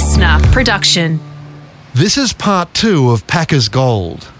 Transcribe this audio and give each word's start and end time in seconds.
LiSTNR 0.00 0.50
production. 0.50 1.20
This 1.92 2.16
is 2.16 2.32
part 2.32 2.72
two 2.72 3.10
of 3.10 3.26
Packer's 3.26 3.68
Gold. 3.68 4.30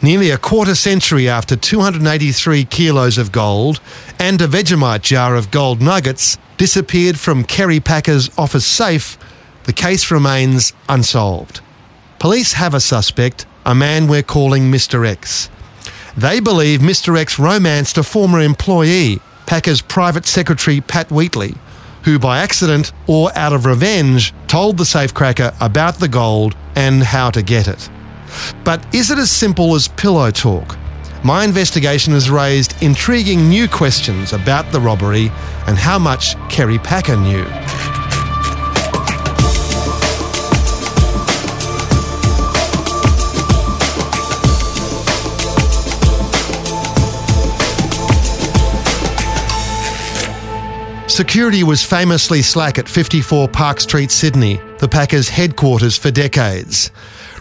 Nearly 0.00 0.30
a 0.30 0.38
quarter 0.38 0.76
century 0.76 1.28
after 1.28 1.56
283 1.56 2.64
kilos 2.66 3.18
of 3.18 3.32
gold 3.32 3.80
and 4.20 4.40
a 4.40 4.46
Vegemite 4.46 5.02
jar 5.02 5.34
of 5.34 5.50
gold 5.50 5.82
nuggets 5.82 6.38
disappeared 6.56 7.18
from 7.18 7.42
Kerry 7.42 7.80
Packer's 7.80 8.30
office 8.38 8.64
safe, 8.64 9.18
the 9.64 9.72
case 9.72 10.12
remains 10.12 10.72
unsolved. 10.88 11.60
Police 12.20 12.52
have 12.52 12.72
a 12.72 12.78
suspect, 12.78 13.44
a 13.66 13.74
man 13.74 14.06
we're 14.06 14.22
calling 14.22 14.70
Mr. 14.70 15.04
X. 15.04 15.50
They 16.16 16.38
believe 16.38 16.78
Mr. 16.78 17.18
X 17.18 17.40
romanced 17.40 17.98
a 17.98 18.04
former 18.04 18.38
employee, 18.38 19.18
Packer's 19.46 19.82
private 19.82 20.26
secretary 20.26 20.80
Pat 20.80 21.10
Wheatley, 21.10 21.56
who 22.04 22.18
by 22.18 22.38
accident 22.38 22.92
or 23.06 23.30
out 23.36 23.52
of 23.52 23.66
revenge 23.66 24.34
told 24.46 24.76
the 24.76 24.84
safecracker 24.84 25.54
about 25.60 25.98
the 25.98 26.08
gold 26.08 26.56
and 26.76 27.02
how 27.02 27.30
to 27.30 27.42
get 27.42 27.68
it. 27.68 27.88
But 28.64 28.82
is 28.94 29.10
it 29.10 29.18
as 29.18 29.30
simple 29.30 29.74
as 29.74 29.88
pillow 29.88 30.30
talk? 30.30 30.76
My 31.24 31.44
investigation 31.44 32.14
has 32.14 32.30
raised 32.30 32.74
intriguing 32.82 33.48
new 33.48 33.68
questions 33.68 34.32
about 34.32 34.72
the 34.72 34.80
robbery 34.80 35.30
and 35.66 35.78
how 35.78 35.98
much 35.98 36.34
Kerry 36.48 36.78
Packer 36.78 37.16
knew. 37.16 37.44
Security 51.12 51.62
was 51.62 51.84
famously 51.84 52.40
slack 52.40 52.78
at 52.78 52.88
54 52.88 53.46
Park 53.46 53.80
Street, 53.80 54.10
Sydney, 54.10 54.58
the 54.78 54.88
Packers' 54.88 55.28
headquarters 55.28 55.94
for 55.94 56.10
decades. 56.10 56.90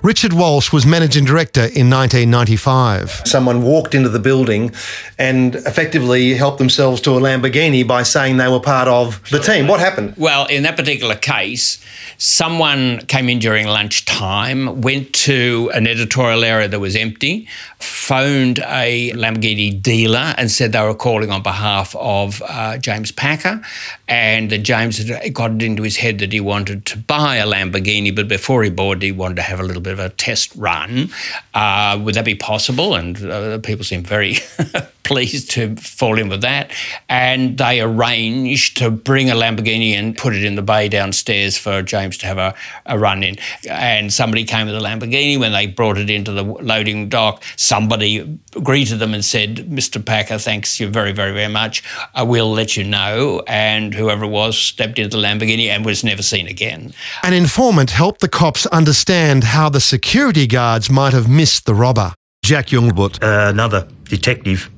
Richard 0.03 0.33
Walsh 0.33 0.73
was 0.73 0.83
managing 0.83 1.25
director 1.25 1.61
in 1.61 1.87
1995. 1.87 3.21
Someone 3.23 3.61
walked 3.61 3.93
into 3.93 4.09
the 4.09 4.17
building 4.17 4.73
and 5.19 5.53
effectively 5.53 6.33
helped 6.33 6.57
themselves 6.57 6.99
to 7.01 7.11
a 7.11 7.19
Lamborghini 7.19 7.87
by 7.87 8.01
saying 8.01 8.37
they 8.37 8.47
were 8.47 8.59
part 8.59 8.87
of 8.87 9.21
the 9.29 9.37
team. 9.37 9.67
What 9.67 9.79
happened? 9.79 10.15
Well, 10.17 10.47
in 10.47 10.63
that 10.63 10.75
particular 10.75 11.13
case, 11.13 11.79
someone 12.17 13.05
came 13.05 13.29
in 13.29 13.37
during 13.37 13.67
lunchtime, 13.67 14.81
went 14.81 15.13
to 15.13 15.69
an 15.75 15.85
editorial 15.85 16.43
area 16.43 16.67
that 16.67 16.79
was 16.79 16.95
empty, 16.95 17.47
phoned 17.77 18.57
a 18.57 19.11
Lamborghini 19.11 19.79
dealer 19.79 20.33
and 20.35 20.49
said 20.49 20.71
they 20.71 20.81
were 20.81 20.95
calling 20.95 21.29
on 21.29 21.43
behalf 21.43 21.95
of 21.95 22.41
uh, 22.47 22.79
James 22.79 23.11
Packer, 23.11 23.61
and 24.07 24.49
that 24.49 24.63
James 24.63 24.97
had 24.97 25.31
got 25.35 25.51
it 25.51 25.61
into 25.61 25.83
his 25.83 25.97
head 25.97 26.17
that 26.19 26.33
he 26.33 26.39
wanted 26.39 26.87
to 26.87 26.97
buy 26.97 27.35
a 27.35 27.45
Lamborghini, 27.45 28.15
but 28.15 28.27
before 28.27 28.63
he 28.63 28.71
bought 28.71 28.97
it, 28.97 29.03
he 29.03 29.11
wanted 29.11 29.35
to 29.35 29.43
have 29.43 29.59
a 29.59 29.63
little 29.63 29.79
bit 29.79 29.90
bit 29.90 29.90
of 29.91 29.99
a 29.99 30.09
test 30.09 30.53
run. 30.55 31.09
Uh, 31.53 31.99
would 32.03 32.15
that 32.15 32.25
be 32.25 32.35
possible? 32.35 32.95
And 32.95 33.23
uh, 33.25 33.59
people 33.59 33.83
seem 33.83 34.03
very 34.03 34.37
pleased 35.03 35.51
to 35.51 35.75
fall 35.75 36.17
in 36.17 36.29
with 36.29 36.41
that. 36.41 36.71
And 37.09 37.57
they 37.57 37.81
arranged 37.81 38.77
to 38.77 38.89
bring 38.89 39.29
a 39.29 39.33
Lamborghini 39.33 39.91
and 39.91 40.17
put 40.17 40.33
it 40.33 40.45
in 40.45 40.55
the 40.55 40.61
bay 40.61 40.87
downstairs 40.87 41.57
for 41.57 41.81
James 41.81 42.17
to 42.19 42.27
have 42.27 42.37
a, 42.37 42.55
a 42.85 42.97
run 42.97 43.21
in. 43.21 43.35
And 43.69 44.13
somebody 44.13 44.45
came 44.45 44.67
with 44.67 44.75
a 44.75 44.79
Lamborghini 44.79 45.37
when 45.37 45.51
they 45.51 45.67
brought 45.67 45.97
it 45.97 46.09
into 46.09 46.31
the 46.31 46.43
loading 46.43 47.09
dock. 47.09 47.43
Somebody 47.57 48.39
greeted 48.63 48.99
them 48.99 49.13
and 49.13 49.25
said, 49.25 49.57
Mr. 49.57 50.03
Packer, 50.03 50.37
thanks 50.37 50.79
you 50.79 50.87
very, 50.87 51.11
very, 51.11 51.33
very 51.33 51.51
much. 51.51 51.83
I 52.15 52.23
will 52.23 52.49
let 52.49 52.77
you 52.77 52.85
know. 52.85 53.43
And 53.47 53.93
whoever 53.93 54.23
it 54.23 54.29
was 54.29 54.57
stepped 54.57 54.97
into 54.97 55.17
the 55.17 55.23
Lamborghini 55.23 55.67
and 55.67 55.83
was 55.83 56.05
never 56.05 56.23
seen 56.23 56.47
again. 56.47 56.93
An 57.23 57.33
informant 57.33 57.89
helped 57.89 58.21
the 58.21 58.29
cops 58.29 58.65
understand 58.67 59.43
how 59.43 59.67
the 59.67 59.80
security 59.81 60.47
guards 60.47 60.89
might 60.89 61.13
have 61.13 61.27
missed 61.27 61.65
the 61.65 61.75
robber. 61.75 62.13
Jack 62.43 62.67
Jungblut. 62.67 63.21
Uh, 63.21 63.49
another 63.49 63.87
detective 64.05 64.69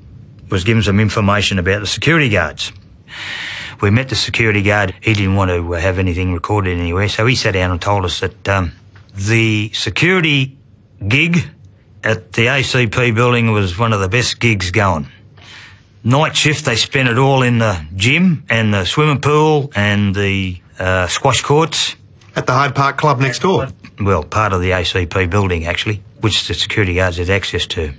was 0.50 0.64
given 0.64 0.84
some 0.84 1.00
information 1.00 1.60
about 1.60 1.80
the 1.80 1.88
security 1.88 2.30
guards. 2.30 2.72
We 3.82 3.90
met 3.90 4.10
the 4.10 4.16
security 4.16 4.62
guard. 4.62 4.96
He 5.02 5.14
didn't 5.14 5.36
want 5.36 5.50
to 5.52 5.72
have 5.74 6.00
anything 6.00 6.34
recorded 6.34 6.78
anywhere, 6.78 7.10
so 7.10 7.26
he 7.26 7.36
sat 7.36 7.54
down 7.54 7.72
and 7.72 7.82
told 7.82 8.06
us 8.06 8.20
that 8.22 8.48
um, 8.48 8.72
the 9.14 9.72
security 9.74 10.58
gig 11.08 11.50
at 12.04 12.34
the 12.34 12.46
ACP 12.48 13.16
building 13.16 13.52
was 13.52 13.78
one 13.78 13.94
of 13.94 14.00
the 14.00 14.10
best 14.10 14.40
gigs 14.40 14.72
going. 14.72 15.08
Night 16.04 16.36
shift, 16.36 16.66
they 16.66 16.76
spent 16.76 17.08
it 17.08 17.18
all 17.18 17.44
in 17.44 17.60
the 17.60 17.86
gym 17.96 18.44
and 18.50 18.74
the 18.74 18.86
swimming 18.86 19.22
pool 19.22 19.72
and 19.76 20.14
the 20.14 20.62
uh, 20.78 21.08
squash 21.08 21.42
courts. 21.42 21.96
At 22.36 22.48
the 22.48 22.54
Hyde 22.54 22.74
Park 22.74 22.98
Club 22.98 23.20
next 23.20 23.40
door? 23.40 23.68
Well, 24.00 24.24
part 24.24 24.54
of 24.54 24.62
the 24.62 24.72
ACP 24.72 25.30
building, 25.30 25.66
actually, 25.66 26.02
which 26.22 26.48
the 26.48 26.54
security 26.54 26.96
guards 26.96 27.18
had 27.18 27.30
access 27.30 27.66
to. 27.68 27.94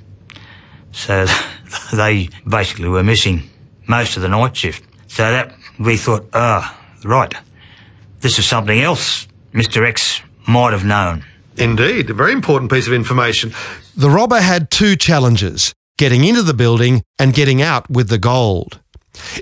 So 0.93 1.27
they 1.93 2.31
basically 2.47 2.89
were 2.89 3.05
missing 3.05 3.45
most 3.87 4.17
of 4.17 4.23
the 4.23 4.29
night 4.29 4.57
shift. 4.57 4.85
So 5.09 5.31
that 5.31 5.55
we 5.79 5.97
thought, 5.97 6.27
ah, 6.33 6.81
oh, 7.05 7.09
right, 7.09 7.33
this 8.21 8.39
is 8.39 8.47
something 8.47 8.81
else 8.81 9.29
Mr. 9.53 9.87
X 9.87 10.21
might 10.49 10.73
have 10.73 10.85
known. 10.85 11.25
Indeed, 11.57 12.11
a 12.11 12.15
very 12.15 12.33
important 12.33 12.73
piece 12.73 12.89
of 12.89 12.93
information. 12.93 13.53
The 13.97 14.11
robber 14.11 14.41
had 14.41 14.71
two 14.71 14.97
challenges 14.97 15.73
getting 15.97 16.25
into 16.25 16.43
the 16.43 16.55
building 16.55 17.03
and 17.19 17.33
getting 17.33 17.63
out 17.63 17.89
with 17.89 18.09
the 18.09 18.19
gold. 18.19 18.81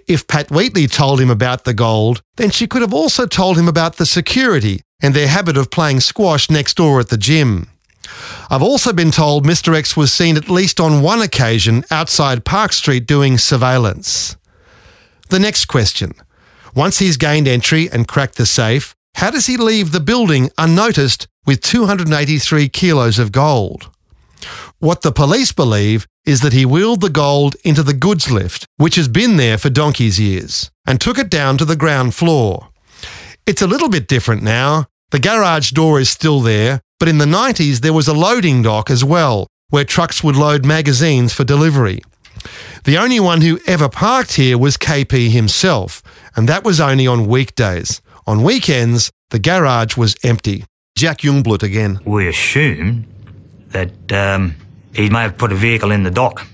If 0.07 0.27
Pat 0.27 0.51
Wheatley 0.51 0.87
told 0.87 1.21
him 1.21 1.31
about 1.31 1.65
the 1.65 1.75
gold, 1.75 2.23
then 2.37 2.51
she 2.51 2.67
could 2.67 2.83
have 2.83 2.95
also 2.95 3.27
told 3.27 3.59
him 3.59 3.69
about 3.69 3.97
the 3.97 4.07
security 4.07 4.83
and 5.01 5.15
their 5.15 5.29
habit 5.29 5.57
of 5.57 5.71
playing 5.71 6.01
squash 6.01 6.51
next 6.51 6.77
door 6.77 7.01
at 7.01 7.09
the 7.09 7.17
gym. 7.17 7.69
I've 8.51 8.63
also 8.63 8.93
been 8.93 9.11
told 9.11 9.45
Mr. 9.47 9.75
X 9.75 9.97
was 9.97 10.13
seen 10.13 10.37
at 10.37 10.51
least 10.51 10.81
on 10.81 11.03
one 11.03 11.23
occasion 11.23 11.85
outside 11.91 12.45
Park 12.45 12.73
Street 12.73 13.07
doing 13.07 13.39
surveillance. 13.39 14.37
The 15.31 15.39
next 15.39 15.67
question 15.67 16.13
once 16.75 16.99
he's 16.99 17.17
gained 17.17 17.49
entry 17.49 17.91
and 17.91 18.09
cracked 18.09 18.37
the 18.37 18.47
safe, 18.47 18.95
how 19.17 19.31
does 19.31 19.47
he 19.47 19.57
leave 19.57 19.93
the 19.93 20.01
building 20.01 20.51
unnoticed 20.57 21.27
with 21.45 21.61
283 21.61 22.69
kilos 22.69 23.19
of 23.19 23.33
gold? 23.33 23.91
What 24.79 25.03
the 25.03 25.13
police 25.13 25.53
believe 25.53 26.07
is 26.25 26.41
that 26.41 26.53
he 26.53 26.65
wheeled 26.65 27.01
the 27.01 27.11
gold 27.11 27.57
into 27.65 27.83
the 27.83 27.95
goods 27.95 28.31
lift, 28.31 28.67
which 28.77 28.97
has 28.97 29.09
been 29.09 29.37
there 29.37 29.59
for 29.59 29.71
donkey's 29.71 30.21
years, 30.21 30.71
and 30.87 31.01
took 31.01 31.19
it 31.19 31.31
down 31.31 31.59
to 31.59 31.65
the 31.65 31.77
ground 31.77 32.15
floor. 32.15 32.69
It's 33.47 33.63
a 33.63 33.67
little 33.67 33.89
bit 33.89 34.07
different 34.07 34.43
now. 34.43 34.87
The 35.11 35.19
garage 35.19 35.73
door 35.73 36.01
is 36.01 36.09
still 36.09 36.41
there, 36.41 36.81
but 37.01 37.09
in 37.09 37.19
the 37.19 37.27
90s 37.27 37.81
there 37.81 37.93
was 37.93 38.09
a 38.09 38.15
loading 38.15 38.63
dock 38.63 38.91
as 38.91 39.05
well, 39.05 39.49
where 39.71 39.85
trucks 39.85 40.23
would 40.23 40.37
load 40.37 40.65
magazines 40.65 41.33
for 41.33 41.45
delivery. 41.45 42.01
The 42.85 42.99
only 42.99 43.21
one 43.21 43.41
who 43.41 43.61
ever 43.67 43.89
parked 43.89 44.35
here 44.35 44.57
was 44.57 44.77
KP 44.77 45.31
himself, 45.31 46.03
and 46.37 46.49
that 46.49 46.65
was 46.65 46.81
only 46.81 47.07
on 47.07 47.27
weekdays. 47.27 48.01
On 48.27 48.43
weekends, 48.43 49.11
the 49.31 49.39
garage 49.39 49.97
was 49.97 50.17
empty. 50.23 50.65
Jack 50.97 51.19
Jungblut 51.19 51.63
again. 51.63 52.01
We 52.05 52.29
assume 52.29 53.07
that 53.69 54.13
um, 54.13 54.55
he 54.95 55.09
may 55.11 55.23
have 55.23 55.39
put 55.39 55.53
a 55.53 55.55
vehicle 55.55 55.91
in 55.91 56.03
the 56.03 56.11
dock. 56.11 56.47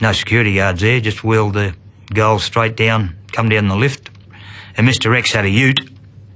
No 0.00 0.12
security 0.12 0.56
guards 0.56 0.80
there, 0.80 1.00
just 1.00 1.22
wheeled 1.22 1.54
the 1.54 1.74
gold 2.12 2.42
straight 2.42 2.76
down, 2.76 3.16
come 3.32 3.48
down 3.48 3.68
the 3.68 3.76
lift. 3.76 4.10
And 4.76 4.86
Mr. 4.86 5.16
X 5.16 5.32
had 5.32 5.44
a 5.44 5.50
ute. 5.50 5.80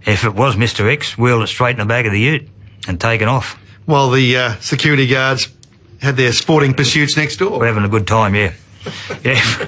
If 0.07 0.25
it 0.25 0.35
was 0.35 0.57
Mr. 0.57 0.91
X, 0.91 1.19
wheeled 1.19 1.43
it 1.43 1.49
straight 1.49 1.73
in 1.73 1.79
the 1.79 1.85
back 1.85 2.07
of 2.07 2.13
the 2.13 2.21
ute 2.21 2.49
and 2.87 3.01
taken 3.01 3.29
off. 3.29 3.61
While 3.85 4.11
the 4.11 4.37
uh, 4.37 4.55
security 4.61 5.07
guards 5.07 5.49
had 6.01 6.17
their 6.17 6.33
sporting 6.33 6.75
pursuits 6.75 7.17
next 7.17 7.37
door. 7.39 7.59
We're 7.59 7.67
having 7.67 7.85
a 7.85 7.89
good 7.89 8.07
time, 8.07 8.35
yeah. 8.35 8.53
yeah. 9.25 9.67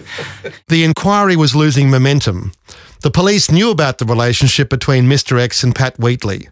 the 0.68 0.84
inquiry 0.84 1.36
was 1.36 1.54
losing 1.56 1.90
momentum. 1.90 2.52
The 3.02 3.10
police 3.10 3.50
knew 3.50 3.70
about 3.70 3.96
the 3.96 4.04
relationship 4.04 4.68
between 4.68 5.06
Mr. 5.08 5.40
X 5.40 5.64
and 5.64 5.74
Pat 5.74 5.98
Wheatley. 5.98 6.48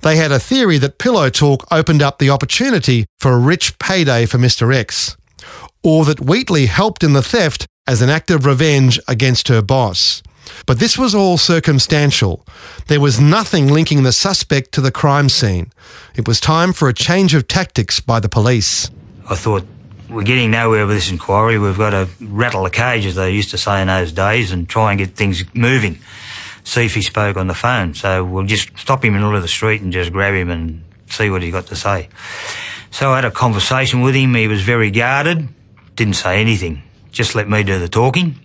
They 0.00 0.16
had 0.16 0.32
a 0.32 0.40
theory 0.40 0.78
that 0.78 0.98
Pillow 0.98 1.28
Talk 1.28 1.66
opened 1.70 2.02
up 2.02 2.18
the 2.18 2.30
opportunity 2.30 3.04
for 3.18 3.32
a 3.32 3.38
rich 3.38 3.78
payday 3.78 4.24
for 4.24 4.38
Mr. 4.38 4.74
X, 4.74 5.18
or 5.82 6.06
that 6.06 6.20
Wheatley 6.20 6.66
helped 6.66 7.04
in 7.04 7.12
the 7.12 7.22
theft 7.22 7.66
as 7.86 8.00
an 8.00 8.08
act 8.08 8.30
of 8.30 8.46
revenge 8.46 8.98
against 9.08 9.48
her 9.48 9.60
boss. 9.60 10.22
But 10.64 10.78
this 10.78 10.96
was 10.96 11.14
all 11.14 11.36
circumstantial. 11.36 12.46
There 12.86 13.00
was 13.00 13.20
nothing 13.20 13.68
linking 13.68 14.02
the 14.02 14.12
suspect 14.12 14.72
to 14.72 14.80
the 14.80 14.90
crime 14.90 15.28
scene. 15.28 15.70
It 16.16 16.26
was 16.26 16.40
time 16.40 16.72
for 16.72 16.88
a 16.88 16.94
change 16.94 17.34
of 17.34 17.46
tactics 17.46 18.00
by 18.00 18.20
the 18.20 18.28
police. 18.28 18.90
I 19.28 19.34
thought 19.34 19.66
we're 20.10 20.24
getting 20.24 20.50
nowhere 20.50 20.86
with 20.86 20.96
this 20.96 21.10
inquiry. 21.10 21.58
We've 21.58 21.76
got 21.76 21.90
to 21.90 22.08
rattle 22.20 22.64
the 22.64 22.70
cage, 22.70 23.06
as 23.06 23.14
they 23.14 23.30
used 23.30 23.50
to 23.50 23.58
say 23.58 23.80
in 23.80 23.88
those 23.88 24.12
days, 24.12 24.52
and 24.52 24.68
try 24.68 24.90
and 24.90 24.98
get 24.98 25.16
things 25.16 25.44
moving. 25.54 25.98
See 26.64 26.84
if 26.84 26.94
he 26.94 27.02
spoke 27.02 27.36
on 27.36 27.46
the 27.46 27.54
phone. 27.54 27.94
So 27.94 28.24
we'll 28.24 28.46
just 28.46 28.76
stop 28.76 29.04
him 29.04 29.14
in 29.14 29.20
the 29.20 29.26
middle 29.26 29.36
of 29.36 29.42
the 29.42 29.48
street 29.48 29.80
and 29.80 29.92
just 29.92 30.12
grab 30.12 30.34
him 30.34 30.50
and 30.50 30.84
see 31.08 31.30
what 31.30 31.42
he's 31.42 31.52
got 31.52 31.66
to 31.66 31.76
say. 31.76 32.08
So 32.90 33.12
I 33.12 33.16
had 33.16 33.24
a 33.24 33.30
conversation 33.30 34.00
with 34.00 34.14
him. 34.14 34.34
He 34.34 34.48
was 34.48 34.62
very 34.62 34.90
guarded, 34.90 35.48
didn't 35.94 36.14
say 36.14 36.40
anything, 36.40 36.82
just 37.12 37.34
let 37.34 37.48
me 37.48 37.62
do 37.62 37.78
the 37.78 37.88
talking. 37.88 38.38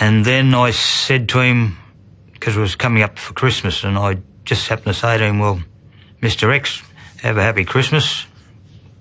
And 0.00 0.24
then 0.24 0.54
I 0.54 0.70
said 0.70 1.28
to 1.30 1.40
him, 1.40 1.78
because 2.32 2.56
it 2.56 2.60
was 2.60 2.74
coming 2.74 3.02
up 3.02 3.18
for 3.18 3.34
Christmas, 3.34 3.84
and 3.84 3.96
I 3.96 4.18
just 4.44 4.68
happened 4.68 4.94
to 4.94 5.00
say 5.00 5.18
to 5.18 5.24
him, 5.24 5.38
Well, 5.38 5.62
Mr. 6.20 6.52
X, 6.52 6.82
have 7.20 7.36
a 7.36 7.42
happy 7.42 7.64
Christmas. 7.64 8.26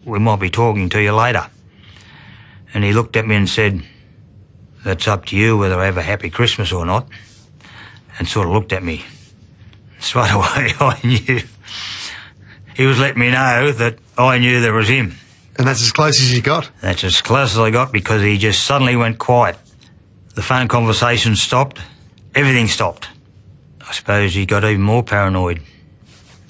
We 0.06 0.19
might 0.19 0.39
be 0.39 0.50
talking 0.50 0.89
to 0.89 1.01
you 1.01 1.13
later. 1.13 1.48
And 2.74 2.83
he 2.83 2.94
looked 2.94 3.15
at 3.15 3.27
me 3.27 3.36
and 3.36 3.50
said, 3.50 3.83
That's 4.83 5.07
up 5.07 5.25
to 5.27 5.38
you 5.38 5.57
whether 5.57 5.80
I 5.80 5.86
have 5.86 5.98
a 5.98 6.01
happy 6.01 6.30
Christmas 6.30 6.71
or 6.71 6.86
not. 6.86 7.07
And 8.18 8.27
sort 8.27 8.48
of 8.48 8.53
looked 8.53 8.74
at 8.74 8.83
me. 8.83 9.03
Straight 10.00 10.31
away, 10.31 10.74
I 10.80 11.00
knew. 11.03 11.42
He 12.75 12.86
was 12.86 13.00
letting 13.00 13.19
me 13.19 13.31
know 13.31 13.71
that 13.71 14.00
I 14.18 14.39
knew 14.39 14.62
there 14.62 14.74
was 14.74 14.88
him. 14.88 15.15
And 15.57 15.68
that's 15.68 15.81
as 15.81 15.92
close 15.92 16.19
as 16.21 16.33
you 16.33 16.42
got? 16.42 16.69
That's 16.81 17.04
as 17.04 17.21
close 17.21 17.51
as 17.51 17.59
I 17.59 17.69
got 17.69 17.92
because 17.92 18.21
he 18.21 18.38
just 18.38 18.65
suddenly 18.65 18.95
went 18.95 19.19
quiet. 19.19 19.57
The 20.33 20.42
phone 20.42 20.68
conversation 20.68 21.36
stopped. 21.36 21.80
Everything 22.33 22.68
stopped. 22.68 23.09
I 23.88 23.92
suppose 23.92 24.33
he 24.33 24.45
got 24.45 24.63
even 24.63 24.81
more 24.81 25.04
paranoid. 25.04 25.62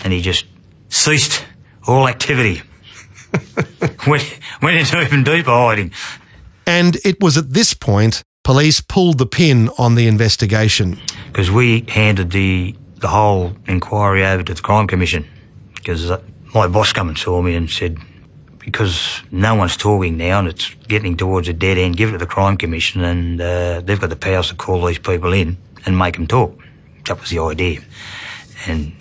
And 0.04 0.14
he 0.14 0.22
just 0.22 0.46
ceased 0.90 1.44
all 1.88 2.08
activity. 2.08 2.62
went, 4.08 4.40
went 4.62 4.78
into 4.78 5.02
even 5.02 5.24
deeper 5.24 5.52
hiding. 5.52 5.92
And 6.66 6.98
it 7.04 7.20
was 7.20 7.38
at 7.38 7.52
this 7.54 7.74
point 7.74 8.24
police 8.44 8.82
pulled 8.82 9.18
the 9.18 9.26
pin 9.26 9.70
on 9.78 9.96
the 9.96 10.08
investigation. 10.08 11.00
Because 11.28 11.52
we 11.52 11.86
handed 11.88 12.32
the, 12.32 12.76
the 12.96 13.08
whole 13.08 13.54
inquiry 13.68 14.26
over 14.26 14.44
to 14.44 14.54
the 14.54 14.62
Crime 14.62 14.88
Commission. 14.88 15.28
Because 15.76 16.10
uh, 16.12 16.22
my 16.54 16.68
boss 16.68 16.94
come 16.94 17.10
and 17.10 17.18
saw 17.18 17.42
me 17.42 17.56
and 17.56 17.70
said, 17.70 17.98
because 18.60 19.22
no 19.32 19.56
one's 19.56 19.76
talking 19.76 20.18
now 20.18 20.40
and 20.40 20.48
it's 20.48 20.74
getting 20.88 21.18
towards 21.18 21.48
a 21.48 21.54
dead 21.54 21.78
end, 21.78 21.98
give 21.98 22.10
it 22.10 22.14
to 22.14 22.18
the 22.18 22.26
Crime 22.26 22.58
Commission 22.58 23.04
and 23.04 23.42
uh, 23.42 23.82
they've 23.82 24.00
got 24.00 24.10
the 24.10 24.16
powers 24.16 24.50
to 24.50 24.56
call 24.56 24.86
these 24.86 25.00
people 25.00 25.34
in 25.34 25.58
and 25.86 25.98
make 25.98 26.16
them 26.16 26.28
talk. 26.28 26.58
That 27.06 27.20
was 27.20 27.30
the 27.30 27.40
idea. 27.40 27.82
And 28.68 28.94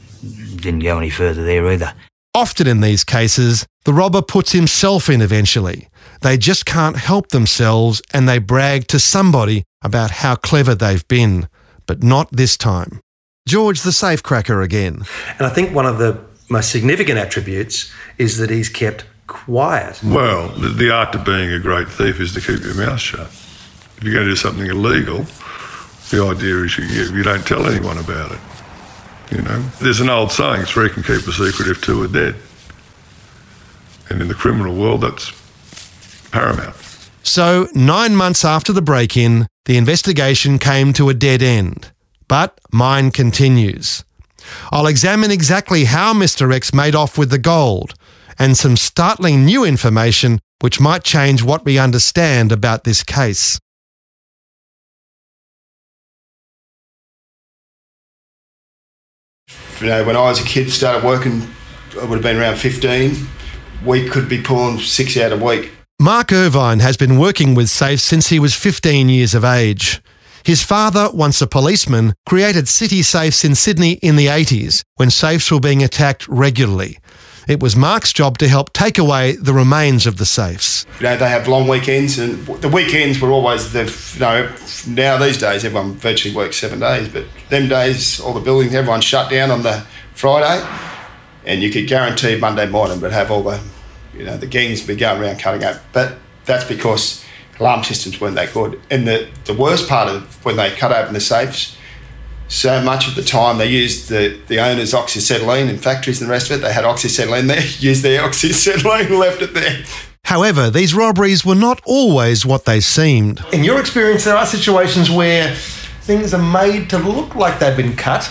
didn't 0.56 0.80
go 0.80 0.98
any 0.98 1.10
further 1.10 1.44
there 1.44 1.66
either. 1.66 1.94
Often 2.34 2.68
in 2.68 2.80
these 2.80 3.02
cases, 3.02 3.66
the 3.84 3.92
robber 3.92 4.22
puts 4.22 4.52
himself 4.52 5.08
in 5.08 5.20
eventually. 5.20 5.88
They 6.20 6.36
just 6.36 6.64
can't 6.64 6.96
help 6.96 7.28
themselves 7.28 8.00
and 8.12 8.28
they 8.28 8.38
brag 8.38 8.86
to 8.88 9.00
somebody 9.00 9.64
about 9.82 10.12
how 10.12 10.36
clever 10.36 10.74
they've 10.74 11.06
been. 11.08 11.48
But 11.86 12.04
not 12.04 12.28
this 12.30 12.56
time. 12.56 13.00
George 13.48 13.82
the 13.82 13.90
safecracker 13.90 14.62
again. 14.62 15.02
And 15.38 15.46
I 15.46 15.48
think 15.48 15.74
one 15.74 15.86
of 15.86 15.98
the 15.98 16.20
most 16.48 16.70
significant 16.70 17.18
attributes 17.18 17.92
is 18.16 18.36
that 18.36 18.48
he's 18.48 18.68
kept 18.68 19.04
quiet. 19.26 20.00
Well, 20.04 20.50
the, 20.50 20.68
the 20.68 20.90
art 20.90 21.14
of 21.16 21.24
being 21.24 21.50
a 21.50 21.58
great 21.58 21.88
thief 21.88 22.20
is 22.20 22.32
to 22.34 22.40
keep 22.40 22.64
your 22.64 22.74
mouth 22.74 23.00
shut. 23.00 23.26
If 23.26 24.00
you're 24.02 24.14
going 24.14 24.26
to 24.26 24.32
do 24.32 24.36
something 24.36 24.66
illegal, 24.66 25.26
the 26.10 26.24
idea 26.24 26.62
is 26.62 26.78
you, 26.78 26.84
you 26.84 27.22
don't 27.24 27.44
tell 27.44 27.66
anyone 27.66 27.98
about 27.98 28.32
it. 28.32 28.38
You 29.30 29.42
know, 29.42 29.60
there's 29.80 30.00
an 30.00 30.10
old 30.10 30.32
saying: 30.32 30.64
three 30.64 30.88
can 30.88 31.02
keep 31.02 31.26
a 31.26 31.32
secret 31.32 31.68
if 31.68 31.80
two 31.80 32.02
are 32.02 32.08
dead. 32.08 32.36
And 34.08 34.20
in 34.20 34.28
the 34.28 34.34
criminal 34.34 34.74
world, 34.74 35.02
that's 35.02 35.32
paramount. 36.30 36.74
So, 37.22 37.68
nine 37.74 38.16
months 38.16 38.44
after 38.44 38.72
the 38.72 38.82
break 38.82 39.16
in, 39.16 39.46
the 39.66 39.76
investigation 39.76 40.58
came 40.58 40.92
to 40.94 41.08
a 41.08 41.14
dead 41.14 41.42
end. 41.42 41.92
But 42.26 42.58
mine 42.72 43.10
continues. 43.10 44.04
I'll 44.72 44.86
examine 44.86 45.30
exactly 45.30 45.84
how 45.84 46.12
Mr. 46.12 46.52
X 46.52 46.72
made 46.72 46.94
off 46.94 47.18
with 47.18 47.30
the 47.30 47.38
gold 47.38 47.94
and 48.38 48.56
some 48.56 48.76
startling 48.76 49.44
new 49.44 49.64
information 49.64 50.40
which 50.60 50.80
might 50.80 51.04
change 51.04 51.42
what 51.42 51.64
we 51.64 51.78
understand 51.78 52.52
about 52.52 52.84
this 52.84 53.02
case. 53.02 53.58
You 59.80 59.86
know, 59.86 60.04
when 60.04 60.16
I 60.16 60.20
was 60.22 60.40
a 60.40 60.44
kid, 60.44 60.70
started 60.70 61.04
working, 61.04 61.48
I 61.98 62.04
would 62.04 62.16
have 62.16 62.22
been 62.22 62.36
around 62.36 62.56
15. 62.56 63.16
We 63.84 64.06
could 64.06 64.28
be 64.28 64.42
pulling 64.42 64.78
six 64.78 65.16
out 65.16 65.32
a 65.32 65.36
week. 65.36 65.72
Mark 65.98 66.32
Irvine 66.32 66.80
has 66.80 66.96
been 66.96 67.18
working 67.18 67.54
with 67.54 67.70
safes 67.70 68.04
since 68.04 68.28
he 68.28 68.38
was 68.38 68.54
15 68.54 69.08
years 69.08 69.34
of 69.34 69.44
age. 69.44 70.02
His 70.44 70.62
father, 70.62 71.08
once 71.12 71.40
a 71.40 71.46
policeman, 71.46 72.14
created 72.26 72.68
city 72.68 73.02
safes 73.02 73.44
in 73.44 73.54
Sydney 73.54 73.92
in 74.02 74.16
the 74.16 74.26
80s 74.26 74.82
when 74.96 75.10
safes 75.10 75.50
were 75.50 75.60
being 75.60 75.82
attacked 75.82 76.28
regularly. 76.28 76.98
It 77.48 77.60
was 77.60 77.74
Mark's 77.74 78.12
job 78.12 78.38
to 78.38 78.48
help 78.48 78.72
take 78.72 78.98
away 78.98 79.32
the 79.36 79.52
remains 79.52 80.06
of 80.06 80.18
the 80.18 80.26
safes. 80.26 80.86
You 80.98 81.04
know, 81.04 81.16
they 81.16 81.28
have 81.28 81.48
long 81.48 81.68
weekends, 81.68 82.18
and 82.18 82.46
the 82.46 82.68
weekends 82.68 83.20
were 83.20 83.30
always 83.30 83.72
the, 83.72 83.84
you 84.14 84.20
know, 84.20 84.54
now 84.86 85.18
these 85.18 85.38
days 85.38 85.64
everyone 85.64 85.94
virtually 85.94 86.34
works 86.34 86.56
seven 86.56 86.80
days, 86.80 87.08
but 87.08 87.24
them 87.48 87.68
days, 87.68 88.20
all 88.20 88.32
the 88.32 88.40
buildings, 88.40 88.74
everyone 88.74 89.00
shut 89.00 89.30
down 89.30 89.50
on 89.50 89.62
the 89.62 89.84
Friday, 90.14 90.66
and 91.44 91.62
you 91.62 91.70
could 91.70 91.86
guarantee 91.86 92.38
Monday 92.38 92.66
morning 92.68 93.00
would 93.00 93.12
have 93.12 93.30
all 93.30 93.42
the, 93.42 93.60
you 94.14 94.24
know, 94.24 94.36
the 94.36 94.46
gangs 94.46 94.86
be 94.86 94.94
going 94.94 95.22
around 95.22 95.38
cutting 95.38 95.64
up. 95.64 95.80
But 95.92 96.18
that's 96.44 96.64
because 96.64 97.24
alarm 97.58 97.84
systems 97.84 98.20
weren't 98.20 98.36
that 98.36 98.52
good. 98.52 98.80
And 98.90 99.08
the, 99.08 99.28
the 99.44 99.54
worst 99.54 99.88
part 99.88 100.08
of 100.08 100.44
when 100.44 100.56
they 100.56 100.70
cut 100.70 100.92
open 100.92 101.14
the 101.14 101.20
safes, 101.20 101.76
so 102.50 102.82
much 102.82 103.06
of 103.06 103.14
the 103.14 103.22
time 103.22 103.58
they 103.58 103.68
used 103.68 104.08
the, 104.08 104.38
the 104.48 104.58
owner's 104.58 104.92
oxyacetylene 104.92 105.70
in 105.70 105.78
factories 105.78 106.20
and 106.20 106.28
the 106.28 106.32
rest 106.32 106.50
of 106.50 106.58
it. 106.58 106.62
They 106.62 106.72
had 106.72 106.84
oxyacetylene 106.84 107.46
there, 107.46 107.60
used 107.78 108.02
their 108.02 108.22
oxyacetylene 108.22 109.18
left 109.18 109.40
it 109.40 109.54
there. 109.54 109.84
However, 110.24 110.68
these 110.68 110.92
robberies 110.92 111.44
were 111.44 111.54
not 111.54 111.80
always 111.86 112.44
what 112.44 112.64
they 112.64 112.80
seemed. 112.80 113.42
In 113.52 113.64
your 113.64 113.80
experience, 113.80 114.24
there 114.24 114.36
are 114.36 114.44
situations 114.44 115.10
where 115.10 115.54
things 116.02 116.34
are 116.34 116.42
made 116.42 116.90
to 116.90 116.98
look 116.98 117.34
like 117.36 117.58
they've 117.58 117.76
been 117.76 117.96
cut. 117.96 118.24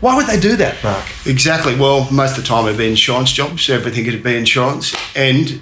Why 0.00 0.16
would 0.16 0.26
they 0.26 0.40
do 0.40 0.56
that, 0.56 0.82
Mark? 0.82 1.04
Exactly. 1.26 1.76
Well, 1.76 2.10
most 2.10 2.38
of 2.38 2.42
the 2.42 2.48
time 2.48 2.64
it'd 2.64 2.78
be 2.78 2.88
insurance 2.88 3.30
jobs. 3.30 3.68
Everything 3.68 4.06
would 4.06 4.22
be 4.22 4.36
insurance. 4.36 4.96
And 5.14 5.60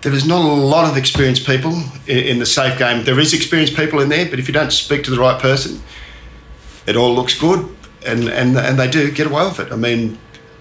there 0.00 0.14
is 0.14 0.26
not 0.26 0.42
a 0.42 0.48
lot 0.48 0.90
of 0.90 0.96
experienced 0.96 1.46
people 1.46 1.72
in, 2.06 2.18
in 2.18 2.38
the 2.38 2.46
safe 2.46 2.78
game. 2.78 3.04
There 3.04 3.20
is 3.20 3.34
experienced 3.34 3.76
people 3.76 4.00
in 4.00 4.08
there, 4.08 4.28
but 4.28 4.38
if 4.38 4.48
you 4.48 4.54
don't 4.54 4.72
speak 4.72 5.04
to 5.04 5.10
the 5.10 5.18
right 5.18 5.40
person, 5.40 5.82
it 6.86 6.96
all 6.96 7.14
looks 7.14 7.38
good, 7.38 7.68
and, 8.06 8.28
and, 8.28 8.56
and 8.56 8.78
they 8.78 8.88
do 8.88 9.10
get 9.10 9.26
away 9.26 9.44
with 9.46 9.60
it. 9.60 9.72
I 9.72 9.76
mean, 9.76 10.18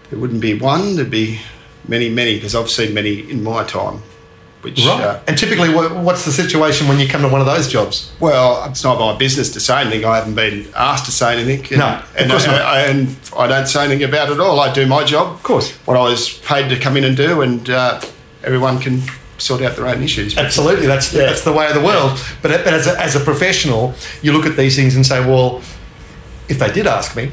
there 0.10 0.20
wouldn't 0.20 0.42
be 0.42 0.58
one, 0.58 0.96
there'd 0.96 1.10
be 1.10 1.40
many, 1.88 2.10
many, 2.10 2.36
because 2.36 2.56
I've 2.56 2.70
seen 2.70 2.94
many 2.94 3.30
in 3.30 3.44
my 3.44 3.64
time. 3.64 4.02
Which, 4.62 4.86
right. 4.86 5.02
Uh, 5.02 5.20
and 5.28 5.38
typically, 5.38 5.74
what's 5.74 6.24
the 6.24 6.32
situation 6.32 6.88
when 6.88 6.98
you 6.98 7.10
come 7.10 7.22
to 7.22 7.28
one 7.28 7.42
of 7.42 7.48
those 7.48 7.68
jobs? 7.68 8.14
Well, 8.22 8.64
it's 8.70 8.82
not 8.82 8.98
my 8.98 9.18
business 9.18 9.52
to 9.54 9.60
say 9.60 9.82
anything. 9.82 10.06
I 10.06 10.16
haven't 10.16 10.36
been 10.36 10.70
asked 10.74 11.06
to 11.08 11.12
say 11.12 11.38
anything. 11.38 11.60
And, 11.72 11.80
no, 11.80 12.04
and, 12.18 12.26
of 12.26 12.32
course 12.32 12.48
I, 12.48 12.52
not. 12.52 12.62
I, 12.62 12.80
and 12.84 13.18
I 13.38 13.48
don't 13.48 13.68
say 13.68 13.84
anything 13.84 14.08
about 14.08 14.30
it 14.30 14.36
at 14.36 14.40
all. 14.40 14.62
I 14.62 14.72
do 14.72 14.88
my 14.88 15.04
job. 15.04 15.34
Of 15.34 15.44
course. 15.44 15.72
What 15.86 15.98
I 15.98 16.04
was 16.04 16.38
paid 16.40 16.70
to 16.70 16.80
come 16.80 16.96
in 16.96 17.04
and 17.04 17.18
do, 17.18 17.42
and 17.42 17.70
uh, 17.70 18.00
everyone 18.46 18.80
can 18.80 19.02
sort 19.38 19.62
out 19.62 19.76
their 19.76 19.88
own 19.88 20.02
issues. 20.02 20.38
Absolutely, 20.38 20.88
that's 20.88 21.12
the, 21.12 21.20
yeah. 21.20 21.26
that's 21.26 21.44
the 21.44 21.52
way 21.52 21.68
of 21.68 21.74
the 21.74 21.82
world. 21.82 22.18
But, 22.42 22.64
but 22.64 22.74
as, 22.74 22.88
a, 22.88 22.98
as 23.02 23.18
a 23.18 23.20
professional, 23.20 23.94
you 24.22 24.32
look 24.32 24.46
at 24.46 24.56
these 24.56 24.78
things 24.78 24.96
and 24.96 25.06
say, 25.06 25.20
well, 25.20 25.62
if 26.50 26.60
they 26.60 26.72
did 26.72 26.88
ask 26.88 27.16
me, 27.16 27.32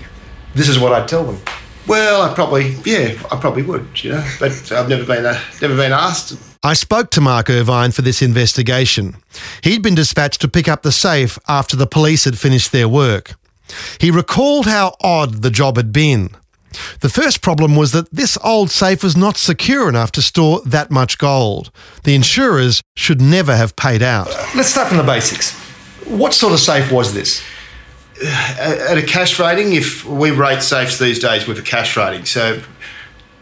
this 0.55 0.69
is 0.69 0.79
what 0.79 0.93
I'd 0.93 1.09
tell 1.09 1.25
them. 1.25 1.41
Well, 1.87 2.23
I 2.23 2.35
probably, 2.35 2.77
yeah, 2.85 3.21
I 3.31 3.37
probably 3.37 3.63
would, 3.63 4.05
you 4.05 4.13
know, 4.13 4.25
but 4.39 4.53
I've 4.73 4.89
never 4.89 5.05
been, 5.05 5.27
uh, 5.27 5.41
never 5.61 5.77
been 5.77 5.93
asked. 5.93 6.39
I 6.63 6.75
spoke 6.75 7.11
to 7.13 7.21
Mark 7.21 7.49
Irvine 7.49 7.91
for 7.91 8.03
this 8.03 8.21
investigation. 8.21 9.17
He'd 9.63 9.83
been 9.83 9.95
dispatched 9.95 10.41
to 10.43 10.49
pick 10.49 10.69
up 10.69 10.83
the 10.83 10.93
safe 10.93 11.39
after 11.49 11.77
the 11.77 11.87
police 11.87 12.25
had 12.25 12.39
finished 12.39 12.71
their 12.71 12.89
work. 12.89 13.35
He 13.99 14.11
recalled 14.11 14.67
how 14.67 14.95
odd 15.01 15.43
the 15.43 15.51
job 15.51 15.77
had 15.77 15.93
been. 15.93 16.31
The 17.01 17.09
first 17.09 17.41
problem 17.41 17.75
was 17.77 17.93
that 17.93 18.11
this 18.13 18.39
old 18.45 18.71
safe 18.71 19.03
was 19.03 19.17
not 19.17 19.37
secure 19.37 19.89
enough 19.89 20.13
to 20.13 20.23
store 20.23 20.61
that 20.67 20.91
much 20.91 21.19
gold. 21.19 21.73
The 22.05 22.15
insurers 22.15 22.83
should 22.97 23.21
never 23.21 23.57
have 23.57 23.75
paid 23.75 24.03
out. 24.03 24.29
Let's 24.55 24.69
start 24.69 24.89
from 24.89 24.99
the 24.99 25.03
basics. 25.03 25.55
What 26.07 26.35
sort 26.35 26.53
of 26.53 26.61
safe 26.61 26.93
was 26.93 27.15
this? 27.15 27.43
At 28.23 28.99
a 28.99 29.03
cash 29.03 29.39
rating, 29.39 29.73
if 29.73 30.05
we 30.05 30.31
rate 30.31 30.63
safes 30.63 30.99
these 30.99 31.19
days 31.19 31.47
with 31.47 31.59
a 31.59 31.63
cash 31.63 31.97
rating, 31.97 32.25
so 32.25 32.63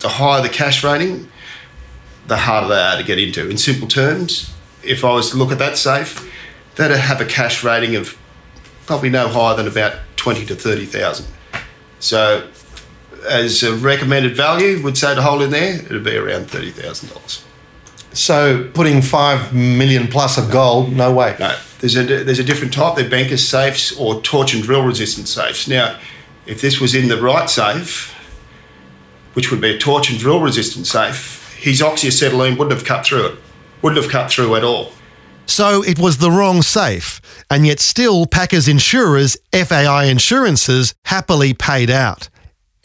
the 0.01 0.09
higher 0.09 0.43
the 0.43 0.49
cash 0.49 0.85
rating, 0.85 1.29
the 2.27 2.37
harder 2.37 2.69
they 2.69 2.81
are 2.81 2.97
to 2.97 3.05
get 3.05 3.19
into. 3.19 3.49
In 3.49 3.59
simple 3.59 3.89
terms, 3.89 4.53
if 4.83 5.05
I 5.05 5.13
was 5.13 5.31
to 5.31 5.37
look 5.37 5.51
at 5.51 5.59
that 5.59 5.77
safe, 5.77 6.31
that'd 6.77 6.97
have 6.97 7.21
a 7.21 7.25
cash 7.25 7.65
rating 7.65 7.97
of 7.97 8.17
probably 8.87 9.11
no 9.11 9.29
higher 9.29 9.57
than 9.57 9.67
about 9.67 9.99
twenty 10.17 10.47
to 10.47 10.55
thirty 10.55 10.87
thousand. 10.87 11.27
So, 11.99 12.49
as 13.29 13.63
a 13.63 13.75
recommended 13.75 14.37
value, 14.37 14.83
would 14.83 14.97
say 14.97 15.15
to 15.15 15.23
hold 15.23 15.43
in 15.43 15.51
there, 15.51 15.75
it'd 15.75 16.05
be 16.05 16.17
around 16.17 16.51
thirty 16.51 16.71
thousand 16.71 17.09
dollars. 17.09 17.45
So, 18.19 18.69
putting 18.75 19.01
five 19.01 19.55
million 19.55 20.09
plus 20.09 20.39
of 20.39 20.51
gold, 20.51 20.93
no 20.93 21.15
way. 21.15 21.37
No, 21.39 21.57
there's 21.79 21.97
a, 21.97 22.03
there's 22.03 22.41
a 22.41 22.45
different 22.45 22.75
type. 22.75 22.97
They're 22.97 23.09
banker's 23.09 23.47
safes 23.47 23.97
or 23.97 24.21
torch 24.23 24.55
and 24.55 24.63
drill 24.65 24.83
resistant 24.83 25.29
safes. 25.29 25.69
Now, 25.69 26.01
if 26.45 26.61
this 26.61 26.81
was 26.81 26.97
in 26.97 27.07
the 27.07 27.23
right 27.23 27.49
safe, 27.49 28.13
which 29.35 29.53
would 29.53 29.61
be 29.61 29.71
a 29.71 29.79
torch 29.79 30.11
and 30.11 30.19
drill 30.19 30.41
resistant 30.41 30.89
safe, 30.89 31.57
his 31.61 31.81
oxyacetylene 31.81 32.59
wouldn't 32.59 32.73
have 32.73 32.85
cut 32.85 33.07
through 33.07 33.25
it. 33.25 33.39
Wouldn't 33.83 34.03
have 34.03 34.11
cut 34.11 34.33
through 34.33 34.57
at 34.57 34.65
all. 34.65 34.91
So 35.47 35.85
it 35.85 36.01
was 36.01 36.19
the 36.19 36.33
wrong 36.33 36.63
safe, 36.63 37.21
and 37.49 37.65
yet 37.69 37.79
still 37.79 38.27
Packer's 38.27 38.67
insurers, 38.67 39.37
FAI 39.53 40.07
Insurances, 40.07 40.93
happily 41.05 41.55
paid 41.55 41.89
out. 41.89 42.29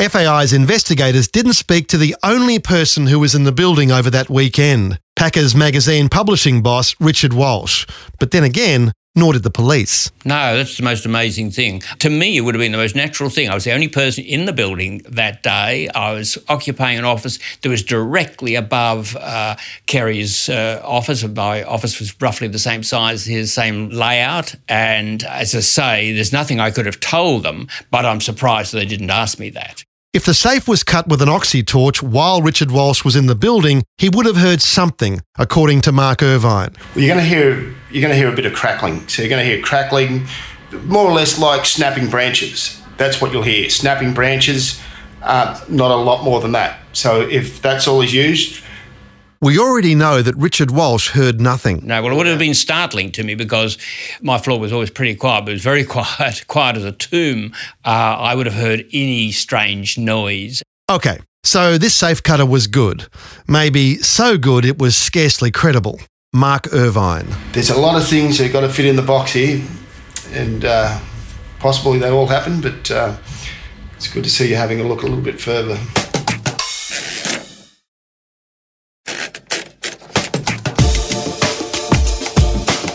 FAI's 0.09 0.51
investigators 0.51 1.29
didn't 1.29 1.53
speak 1.53 1.87
to 1.87 1.97
the 1.97 2.13
only 2.23 2.59
person 2.59 3.07
who 3.07 3.19
was 3.19 3.33
in 3.33 3.45
the 3.45 3.53
building 3.53 3.89
over 3.89 4.09
that 4.09 4.29
weekend, 4.29 4.99
Packers 5.15 5.55
magazine 5.55 6.09
publishing 6.09 6.61
boss 6.61 6.93
Richard 6.99 7.31
Walsh. 7.31 7.87
But 8.19 8.31
then 8.31 8.43
again, 8.43 8.91
nor 9.15 9.31
did 9.31 9.43
the 9.43 9.49
police. 9.49 10.11
No, 10.25 10.57
that's 10.57 10.75
the 10.75 10.83
most 10.83 11.05
amazing 11.05 11.51
thing. 11.51 11.81
To 11.99 12.09
me, 12.09 12.35
it 12.35 12.41
would 12.41 12.53
have 12.53 12.59
been 12.59 12.73
the 12.73 12.77
most 12.77 12.97
natural 12.97 13.29
thing. 13.29 13.47
I 13.47 13.53
was 13.53 13.63
the 13.63 13.71
only 13.71 13.87
person 13.87 14.25
in 14.25 14.45
the 14.45 14.51
building 14.51 15.03
that 15.07 15.41
day. 15.41 15.87
I 15.89 16.11
was 16.13 16.37
occupying 16.49 16.97
an 16.97 17.05
office 17.05 17.39
that 17.61 17.69
was 17.69 17.83
directly 17.83 18.55
above 18.55 19.15
uh, 19.15 19.55
Kerry's 19.85 20.49
uh, 20.49 20.81
office. 20.83 21.25
My 21.25 21.63
office 21.63 21.99
was 21.99 22.19
roughly 22.21 22.49
the 22.49 22.59
same 22.59 22.83
size, 22.83 23.23
his 23.25 23.53
same 23.53 23.89
layout. 23.89 24.55
And 24.67 25.23
as 25.23 25.55
I 25.55 25.61
say, 25.61 26.11
there's 26.11 26.33
nothing 26.33 26.59
I 26.59 26.71
could 26.71 26.87
have 26.87 26.99
told 26.99 27.43
them, 27.43 27.69
but 27.89 28.05
I'm 28.05 28.19
surprised 28.19 28.73
they 28.73 28.85
didn't 28.85 29.11
ask 29.11 29.39
me 29.39 29.49
that. 29.51 29.82
If 30.13 30.25
the 30.25 30.35
safe 30.35 30.67
was 30.67 30.83
cut 30.83 31.07
with 31.07 31.23
an 31.23 31.29
oxy 31.29 31.63
torch 31.63 32.03
while 32.03 32.39
Richard 32.39 32.69
Walsh 32.69 33.03
was 33.03 33.15
in 33.15 33.25
the 33.25 33.33
building, 33.33 33.81
he 33.97 34.09
would 34.09 34.27
have 34.27 34.37
heard 34.37 34.61
something, 34.61 35.21
according 35.39 35.81
to 35.81 35.91
Mark 35.91 36.21
Irvine. 36.21 36.75
Well, 36.93 37.03
you're 37.03 37.15
going 37.15 37.27
to 37.27 37.27
hear 37.27 37.73
you're 37.89 38.01
going 38.01 38.11
to 38.11 38.15
hear 38.15 38.31
a 38.31 38.35
bit 38.35 38.45
of 38.45 38.53
crackling. 38.53 39.07
So 39.07 39.23
you're 39.23 39.29
going 39.29 39.43
to 39.43 39.51
hear 39.51 39.59
crackling, 39.63 40.27
more 40.83 41.09
or 41.09 41.13
less 41.13 41.39
like 41.39 41.65
snapping 41.65 42.11
branches. 42.11 42.79
That's 42.97 43.21
what 43.21 43.31
you'll 43.31 43.41
hear. 43.41 43.71
Snapping 43.71 44.13
branches, 44.13 44.79
uh, 45.23 45.59
not 45.67 45.89
a 45.89 45.95
lot 45.95 46.23
more 46.23 46.41
than 46.41 46.51
that. 46.51 46.77
So 46.93 47.21
if 47.21 47.59
that's 47.63 47.87
all 47.87 47.99
is 48.03 48.13
used, 48.13 48.63
we 49.43 49.59
already 49.59 49.93
know 49.93 50.21
that 50.21 50.35
Richard 50.37 50.71
Walsh 50.71 51.09
heard 51.09 51.41
nothing. 51.41 51.85
No, 51.85 52.01
well, 52.01 52.13
it 52.13 52.15
would 52.15 52.27
have 52.27 52.39
been 52.39 52.53
startling 52.53 53.11
to 53.11 53.23
me 53.25 53.35
because 53.35 53.77
my 54.21 54.37
floor 54.37 54.57
was 54.57 54.71
always 54.71 54.89
pretty 54.89 55.15
quiet, 55.15 55.41
but 55.43 55.49
it 55.51 55.55
was 55.55 55.63
very 55.63 55.83
quiet, 55.97 56.47
quiet 56.47 56.77
as 56.77 56.85
a 56.85 56.93
tomb. 56.93 57.53
Uh, 57.83 57.89
I 57.89 58.35
would 58.35 58.45
have 58.45 58.55
heard 58.55 58.85
any 58.93 59.33
strange 59.33 59.97
noise. 59.97 60.63
Okay, 60.89 61.19
so 61.43 61.77
this 61.77 61.93
safe 61.93 62.23
cutter 62.23 62.45
was 62.45 62.67
good. 62.67 63.07
Maybe 63.45 63.97
so 63.97 64.37
good 64.37 64.63
it 64.63 64.79
was 64.79 64.95
scarcely 64.95 65.51
credible. 65.51 65.99
Mark 66.31 66.73
Irvine. 66.73 67.27
There's 67.51 67.69
a 67.69 67.77
lot 67.77 68.01
of 68.01 68.07
things 68.07 68.37
that 68.37 68.51
got 68.53 68.61
to 68.61 68.69
fit 68.69 68.85
in 68.85 68.95
the 68.95 69.01
box 69.01 69.33
here, 69.33 69.61
and 70.31 70.63
uh, 70.63 70.99
possibly 71.59 71.99
they 71.99 72.09
all 72.09 72.27
happen, 72.27 72.61
but 72.61 72.89
uh, 72.89 73.17
it's 73.97 74.07
good 74.07 74.23
to 74.23 74.29
see 74.29 74.49
you 74.49 74.55
having 74.55 74.79
a 74.79 74.83
look 74.83 75.01
a 75.01 75.05
little 75.05 75.21
bit 75.21 75.39
further. 75.39 75.77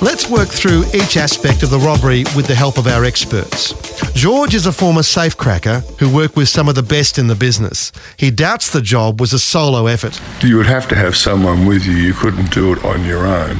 Let's 0.00 0.30
work 0.30 0.48
through 0.48 0.84
each 0.94 1.16
aspect 1.16 1.64
of 1.64 1.70
the 1.70 1.78
robbery 1.80 2.22
with 2.36 2.46
the 2.46 2.54
help 2.54 2.78
of 2.78 2.86
our 2.86 3.04
experts. 3.04 3.74
George 4.12 4.54
is 4.54 4.64
a 4.64 4.72
former 4.72 5.00
safecracker 5.00 5.82
who 5.98 6.08
worked 6.14 6.36
with 6.36 6.48
some 6.48 6.68
of 6.68 6.76
the 6.76 6.84
best 6.84 7.18
in 7.18 7.26
the 7.26 7.34
business. 7.34 7.90
He 8.16 8.30
doubts 8.30 8.70
the 8.70 8.80
job 8.80 9.18
was 9.18 9.32
a 9.32 9.40
solo 9.40 9.88
effort. 9.88 10.20
You 10.40 10.56
would 10.56 10.66
have 10.66 10.86
to 10.88 10.94
have 10.94 11.16
someone 11.16 11.66
with 11.66 11.84
you. 11.84 11.94
You 11.94 12.12
couldn't 12.14 12.52
do 12.52 12.72
it 12.72 12.84
on 12.84 13.04
your 13.04 13.26
own. 13.26 13.58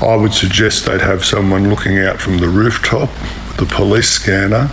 I 0.00 0.14
would 0.14 0.32
suggest 0.32 0.86
they'd 0.86 1.00
have 1.00 1.24
someone 1.24 1.68
looking 1.68 1.98
out 1.98 2.20
from 2.20 2.38
the 2.38 2.48
rooftop, 2.48 3.10
the 3.56 3.66
police 3.66 4.10
scanner, 4.10 4.70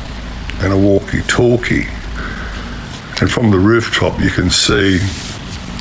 and 0.60 0.72
a 0.72 0.78
walkie 0.78 1.24
talkie. 1.24 1.88
And 3.20 3.32
from 3.32 3.50
the 3.50 3.58
rooftop, 3.58 4.20
you 4.22 4.30
can 4.30 4.52
see 4.52 4.98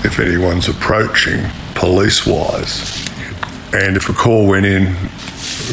if 0.02 0.18
anyone's 0.18 0.70
approaching 0.70 1.44
police 1.74 2.26
wise. 2.26 3.05
And 3.76 3.94
if 3.94 4.08
a 4.08 4.14
call 4.14 4.46
went 4.46 4.64
in 4.64 4.86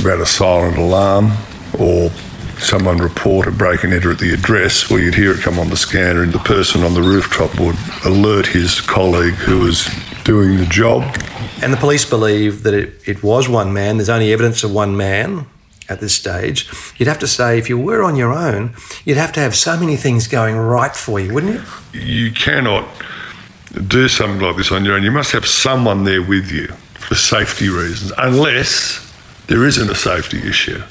about 0.02 0.20
a 0.20 0.26
silent 0.26 0.78
alarm 0.78 1.32
or 1.80 2.10
someone 2.60 2.98
report 2.98 3.48
a 3.48 3.52
break 3.52 3.86
and 3.86 3.94
enter 3.94 4.12
at 4.12 4.20
the 4.20 4.34
address, 4.34 4.90
well, 4.90 5.00
you'd 5.00 5.16
hear 5.16 5.32
it 5.32 5.40
come 5.40 5.58
on 5.58 5.70
the 5.70 5.78
scanner, 5.78 6.22
and 6.22 6.34
the 6.34 6.40
person 6.40 6.84
on 6.84 6.96
the 6.96 7.02
rooftop 7.02 7.58
would 7.62 7.78
alert 8.04 8.46
his 8.46 8.82
colleague 8.82 9.36
who 9.36 9.60
was 9.60 9.90
doing 10.26 10.58
the 10.58 10.66
job. 10.66 11.04
And 11.62 11.72
the 11.72 11.78
police 11.78 12.04
believe 12.04 12.64
that 12.64 12.74
it, 12.74 13.00
it 13.08 13.24
was 13.24 13.48
one 13.48 13.72
man. 13.72 13.96
There's 13.98 14.10
only 14.10 14.34
evidence 14.34 14.66
of 14.66 14.74
one 14.74 14.98
man 14.98 15.46
at 15.88 16.02
this 16.02 16.14
stage. 16.14 16.70
You'd 16.98 17.08
have 17.08 17.20
to 17.20 17.28
say, 17.28 17.58
if 17.58 17.70
you 17.70 17.78
were 17.78 18.04
on 18.04 18.18
your 18.18 18.34
own, 18.34 18.76
you'd 19.06 19.16
have 19.16 19.32
to 19.34 19.40
have 19.40 19.56
so 19.56 19.80
many 19.80 19.96
things 19.96 20.28
going 20.28 20.58
right 20.58 20.94
for 20.94 21.22
you, 21.22 21.34
wouldn't 21.34 21.54
you? 21.94 22.02
You 22.02 22.32
cannot 22.34 22.86
do 23.88 24.10
something 24.10 24.46
like 24.46 24.58
this 24.58 24.74
on 24.74 24.84
your 24.84 24.96
own. 24.96 25.04
You 25.04 25.12
must 25.12 25.32
have 25.32 25.46
someone 25.46 26.04
there 26.04 26.22
with 26.22 26.52
you 26.52 26.68
for 27.04 27.16
safety 27.16 27.70
reasons, 27.70 28.12
unless 28.18 29.00
there 29.48 29.66
isn't 29.66 29.90
a 29.90 29.96
safety 29.96 30.40
issue. 30.48 30.82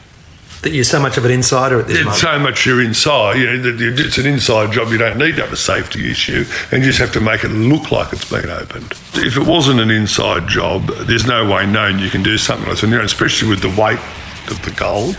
That 0.62 0.70
you're 0.70 0.84
so 0.84 1.00
much 1.00 1.16
of 1.16 1.24
an 1.24 1.32
insider 1.32 1.80
at 1.80 1.88
this 1.88 1.96
It's 1.96 2.04
moment. 2.04 2.20
so 2.20 2.38
much 2.38 2.66
you're 2.66 2.80
inside. 2.82 3.36
You 3.36 3.58
know, 3.58 3.76
it's 3.98 4.18
an 4.18 4.26
inside 4.26 4.70
job. 4.70 4.92
You 4.92 4.98
don't 4.98 5.18
need 5.18 5.34
to 5.34 5.42
have 5.42 5.52
a 5.52 5.56
safety 5.56 6.08
issue, 6.08 6.44
and 6.70 6.82
you 6.84 6.90
just 6.90 7.00
have 7.00 7.12
to 7.14 7.20
make 7.20 7.42
it 7.42 7.48
look 7.48 7.90
like 7.90 8.12
it's 8.12 8.30
been 8.30 8.48
opened. 8.48 8.92
If 9.14 9.36
it 9.36 9.44
wasn't 9.44 9.80
an 9.80 9.90
inside 9.90 10.46
job, 10.48 10.86
there's 11.08 11.26
no 11.26 11.50
way 11.50 11.66
known 11.66 11.98
you 11.98 12.10
can 12.10 12.22
do 12.22 12.38
something 12.38 12.64
like 12.68 12.76
this 12.76 12.84
on 12.84 12.90
your 12.90 13.00
especially 13.00 13.48
with 13.48 13.60
the 13.60 13.70
weight 13.70 13.98
of 14.50 14.62
the 14.64 14.70
gold. 14.76 15.16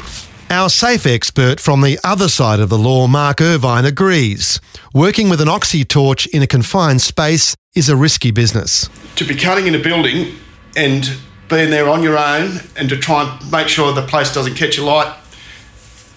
Our 0.50 0.70
safe 0.70 1.06
expert 1.06 1.60
from 1.60 1.82
the 1.82 2.00
other 2.06 2.30
side 2.30 2.60
of 2.62 2.70
the 2.70 2.78
law, 2.78 3.08
Mark 3.08 3.42
Irvine, 3.42 3.86
agrees. 3.86 4.62
Working 4.94 5.28
with 5.28 5.42
an 5.42 5.50
oxy 5.50 5.84
torch 5.84 6.26
in 6.28 6.42
a 6.42 6.48
confined 6.48 7.02
space 7.02 7.56
is 7.76 7.90
a 7.90 7.96
risky 7.98 8.32
business. 8.32 8.88
To 9.16 9.26
be 9.26 9.36
cutting 9.36 9.68
in 9.68 9.76
a 9.76 9.80
building 9.80 10.36
and 10.76 11.18
being 11.50 11.70
there 11.70 11.90
on 11.90 12.04
your 12.04 12.18
own 12.18 12.60
and 12.76 12.90
to 12.90 12.98
try 12.98 13.24
and 13.24 13.52
make 13.52 13.68
sure 13.68 13.94
the 13.94 14.02
place 14.02 14.34
doesn't 14.34 14.56
catch 14.56 14.78
a 14.78 14.84
light, 14.84 15.16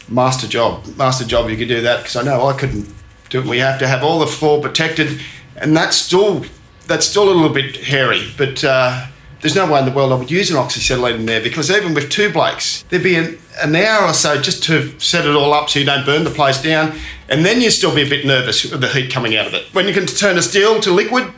master 0.09 0.47
job. 0.47 0.87
Master 0.97 1.25
job, 1.25 1.51
you 1.51 1.57
could 1.57 1.69
do 1.69 1.81
that 1.83 1.99
because 1.99 2.17
I 2.17 2.23
know 2.23 2.47
I 2.47 2.55
couldn't 2.55 2.89
do 3.31 3.41
it. 3.41 3.47
We 3.47 3.59
have 3.59 3.79
to 3.81 3.89
have 3.89 4.03
all 4.03 4.19
the 4.19 4.27
floor 4.27 4.61
protected, 4.61 5.21
and 5.57 5.77
that's 5.77 5.97
still 5.97 6.45
that's 6.87 7.07
still 7.07 7.25
a 7.25 7.35
little 7.35 7.53
bit 7.53 7.77
hairy. 7.77 8.33
But 8.39 8.63
uh, 8.63 9.07
there's 9.41 9.57
no 9.57 9.71
way 9.71 9.81
in 9.81 9.85
the 9.85 9.93
world 9.93 10.13
I 10.13 10.17
would 10.17 10.31
use 10.31 10.51
an 10.51 10.57
oxyacetylene 10.57 11.17
in 11.17 11.27
there 11.27 11.43
because 11.43 11.71
even 11.71 11.95
with 11.95 12.11
two 12.11 12.33
blokes, 12.33 12.83
there'd 12.89 13.03
be 13.03 13.17
an, 13.17 13.39
an 13.61 13.77
hour 13.77 14.09
or 14.09 14.15
so 14.15 14.41
just 14.41 14.63
to 14.65 14.99
set 14.99 15.27
it 15.27 15.35
all 15.35 15.53
up 15.53 15.69
so 15.69 15.81
you 15.81 15.85
don't 15.85 16.07
burn 16.07 16.25
the 16.25 16.31
place 16.31 16.63
down, 16.63 16.97
and 17.29 17.45
then 17.45 17.61
you'd 17.61 17.73
still 17.73 17.95
be 17.95 18.03
a 18.03 18.09
bit 18.09 18.25
nervous 18.25 18.65
with 18.71 18.81
the 18.81 18.89
heat 18.89 19.13
coming 19.13 19.37
out 19.37 19.47
of 19.47 19.55
it. 19.55 19.67
When 19.75 19.87
you 19.87 19.95
can 19.95 20.07
turn 20.07 20.39
a 20.39 20.43
steel 20.43 20.81
to 20.81 20.91
liquid, 20.91 21.33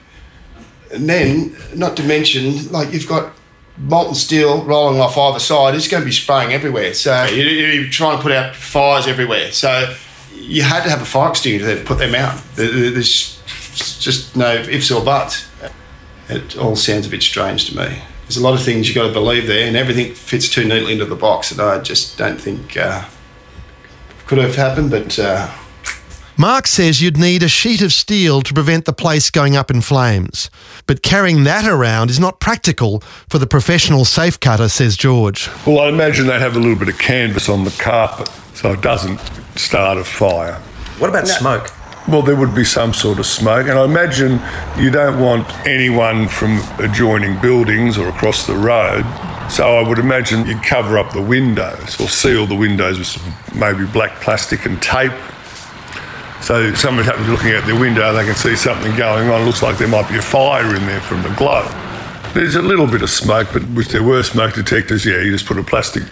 and 0.93 1.09
then 1.09 1.57
not 1.75 1.97
to 1.99 2.03
mention 2.03 2.71
like 2.73 2.93
you've 2.93 3.09
got 3.09 3.33
molten 3.79 4.15
steel 4.15 4.65
rolling 4.65 5.01
off 5.01 5.17
either 5.17 5.39
side, 5.39 5.75
it's 5.75 5.87
going 5.89 6.01
to 6.03 6.05
be 6.07 6.13
spraying 6.13 6.53
everywhere. 6.53 6.95
So 6.95 7.25
you- 7.27 7.45
you're 7.45 7.89
trying 7.91 8.17
to 8.17 8.23
put 8.23 8.33
out 8.33 8.57
fires 8.57 9.07
everywhere. 9.07 9.53
So 9.53 9.95
you 10.35 10.63
had 10.63 10.83
to 10.85 10.91
have 10.91 11.01
a 11.01 11.05
fire 11.05 11.31
extinguisher 11.31 11.77
to 11.79 11.85
put 11.85 11.99
them 11.99 12.15
out. 12.15 12.41
There- 12.57 12.71
there- 12.71 12.91
There's 12.91 13.39
just 14.01 14.35
no 14.37 14.55
ifs 14.55 14.91
or 14.91 15.01
buts. 15.03 15.45
It 16.29 16.57
all 16.57 16.75
sounds 16.77 17.07
a 17.07 17.09
bit 17.11 17.23
strange 17.23 17.67
to 17.71 17.77
me. 17.77 18.03
There's 18.27 18.37
a 18.37 18.43
lot 18.43 18.55
of 18.55 18.63
things 18.63 18.87
you've 18.89 18.95
got 18.97 19.07
to 19.07 19.13
believe 19.13 19.47
there, 19.47 19.67
and 19.67 19.77
everything 19.77 20.15
fits 20.15 20.49
too 20.49 20.65
neatly 20.65 20.93
into 20.93 21.05
the 21.07 21.15
box 21.15 21.51
that 21.51 21.65
I 21.65 21.79
just 21.79 22.19
don't 22.19 22.41
think 22.41 22.77
uh, 22.77 23.05
could 24.27 24.39
have 24.39 24.57
happened. 24.57 24.91
But 24.91 25.19
uh, 25.19 25.49
Mark 26.41 26.69
says 26.69 27.03
you'd 27.03 27.17
need 27.17 27.43
a 27.43 27.49
sheet 27.49 27.83
of 27.83 27.93
steel 27.93 28.43
to 28.43 28.55
prevent 28.55 28.85
the 28.85 28.93
place 28.93 29.29
going 29.29 29.57
up 29.57 29.73
in 29.73 29.81
flames. 29.81 30.51
But 30.87 31.03
carrying 31.03 31.43
that 31.43 31.69
around 31.69 32.11
is 32.11 32.21
not 32.21 32.39
practical 32.39 33.01
for 33.29 33.39
the 33.39 33.47
professional 33.49 34.05
safe 34.05 34.39
cutter, 34.39 34.69
says 34.69 34.97
George. 34.97 35.51
Well, 35.67 35.81
I 35.81 35.89
imagine 35.89 36.29
they'd 36.29 36.39
have 36.39 36.55
a 36.55 36.61
little 36.61 36.79
bit 36.79 36.89
of 36.91 36.97
canvas 36.97 37.49
on 37.49 37.65
the 37.65 37.73
carpet 37.73 38.31
so 38.55 38.73
it 38.73 38.83
doesn't 38.83 39.19
start 39.57 39.99
a 39.99 40.05
fire. 40.05 40.55
What 41.01 41.11
about 41.11 41.27
smoke? 41.27 41.73
Well, 42.07 42.23
there 42.23 42.37
would 42.37 42.55
be 42.55 42.65
some 42.65 42.95
sort 42.95 43.19
of 43.19 43.27
smoke, 43.27 43.67
and 43.67 43.77
I 43.77 43.85
imagine 43.85 44.41
you 44.79 44.93
don't 44.93 45.19
want 45.21 45.51
anyone 45.67 46.29
from 46.29 46.61
adjoining 46.79 47.41
buildings 47.41 47.99
or 47.99 48.09
across 48.09 48.47
the 48.47 48.55
road. 48.55 49.05
So 49.51 49.77
I 49.77 49.87
would 49.87 49.99
imagine 49.99 50.47
you'd 50.47 50.63
cover 50.63 50.99
up 50.99 51.13
the 51.13 51.21
windows 51.21 52.01
or 52.01 52.09
seal 52.09 52.47
the 52.47 52.55
windows 52.55 52.97
with 52.97 53.09
some 53.09 53.35
maybe 53.59 53.87
black 53.87 54.21
plastic 54.21 54.67
and 54.67 54.81
tape. 54.81 55.11
So 56.41 56.73
someone 56.75 57.05
happens 57.05 57.29
looking 57.29 57.53
out 57.53 57.67
their 57.67 57.79
window, 57.79 58.13
they 58.13 58.25
can 58.25 58.35
see 58.35 58.57
something 58.57 58.97
going 58.97 59.29
on. 59.29 59.43
It 59.43 59.45
looks 59.45 59.63
like 59.63 59.79
there 59.79 59.89
might 59.89 60.09
be 60.09 60.17
a 60.17 60.23
fire 60.23 60.75
in 60.75 60.87
there 60.87 61.01
from 61.01 61.23
the 61.23 61.31
glow. 61.31 61.67
There's 62.33 62.55
a 62.55 62.63
little 62.63 62.87
bit 62.87 63.03
of 63.03 63.11
smoke, 63.11 63.49
but 63.53 63.63
if 63.63 63.89
there 63.89 64.03
were 64.03 64.23
smoke 64.23 64.55
detectors, 64.55 65.05
yeah, 65.05 65.21
you 65.21 65.33
just 65.33 65.47
put 65.47 65.59
a 65.59 65.63
plastic 65.63 66.05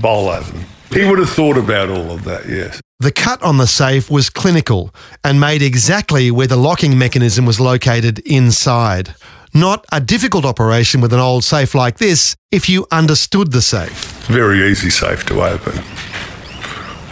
bowl 0.00 0.28
over 0.28 0.50
them. 0.50 0.64
He 0.90 1.04
would 1.04 1.18
have 1.18 1.30
thought 1.30 1.56
about 1.56 1.88
all 1.88 2.10
of 2.10 2.24
that, 2.24 2.46
yes. 2.48 2.80
The 3.00 3.10
cut 3.10 3.42
on 3.42 3.56
the 3.56 3.66
safe 3.66 4.10
was 4.10 4.30
clinical 4.30 4.94
and 5.24 5.40
made 5.40 5.62
exactly 5.62 6.30
where 6.30 6.46
the 6.46 6.56
locking 6.56 6.98
mechanism 6.98 7.46
was 7.46 7.58
located 7.58 8.20
inside. 8.20 9.14
Not 9.54 9.84
a 9.90 10.00
difficult 10.00 10.44
operation 10.44 11.00
with 11.00 11.12
an 11.12 11.18
old 11.18 11.44
safe 11.44 11.74
like 11.74 11.98
this 11.98 12.36
if 12.50 12.68
you 12.68 12.86
understood 12.92 13.52
the 13.52 13.62
safe. 13.62 14.26
very 14.26 14.62
easy 14.70 14.90
safe 14.90 15.26
to 15.26 15.42
open. 15.42 15.78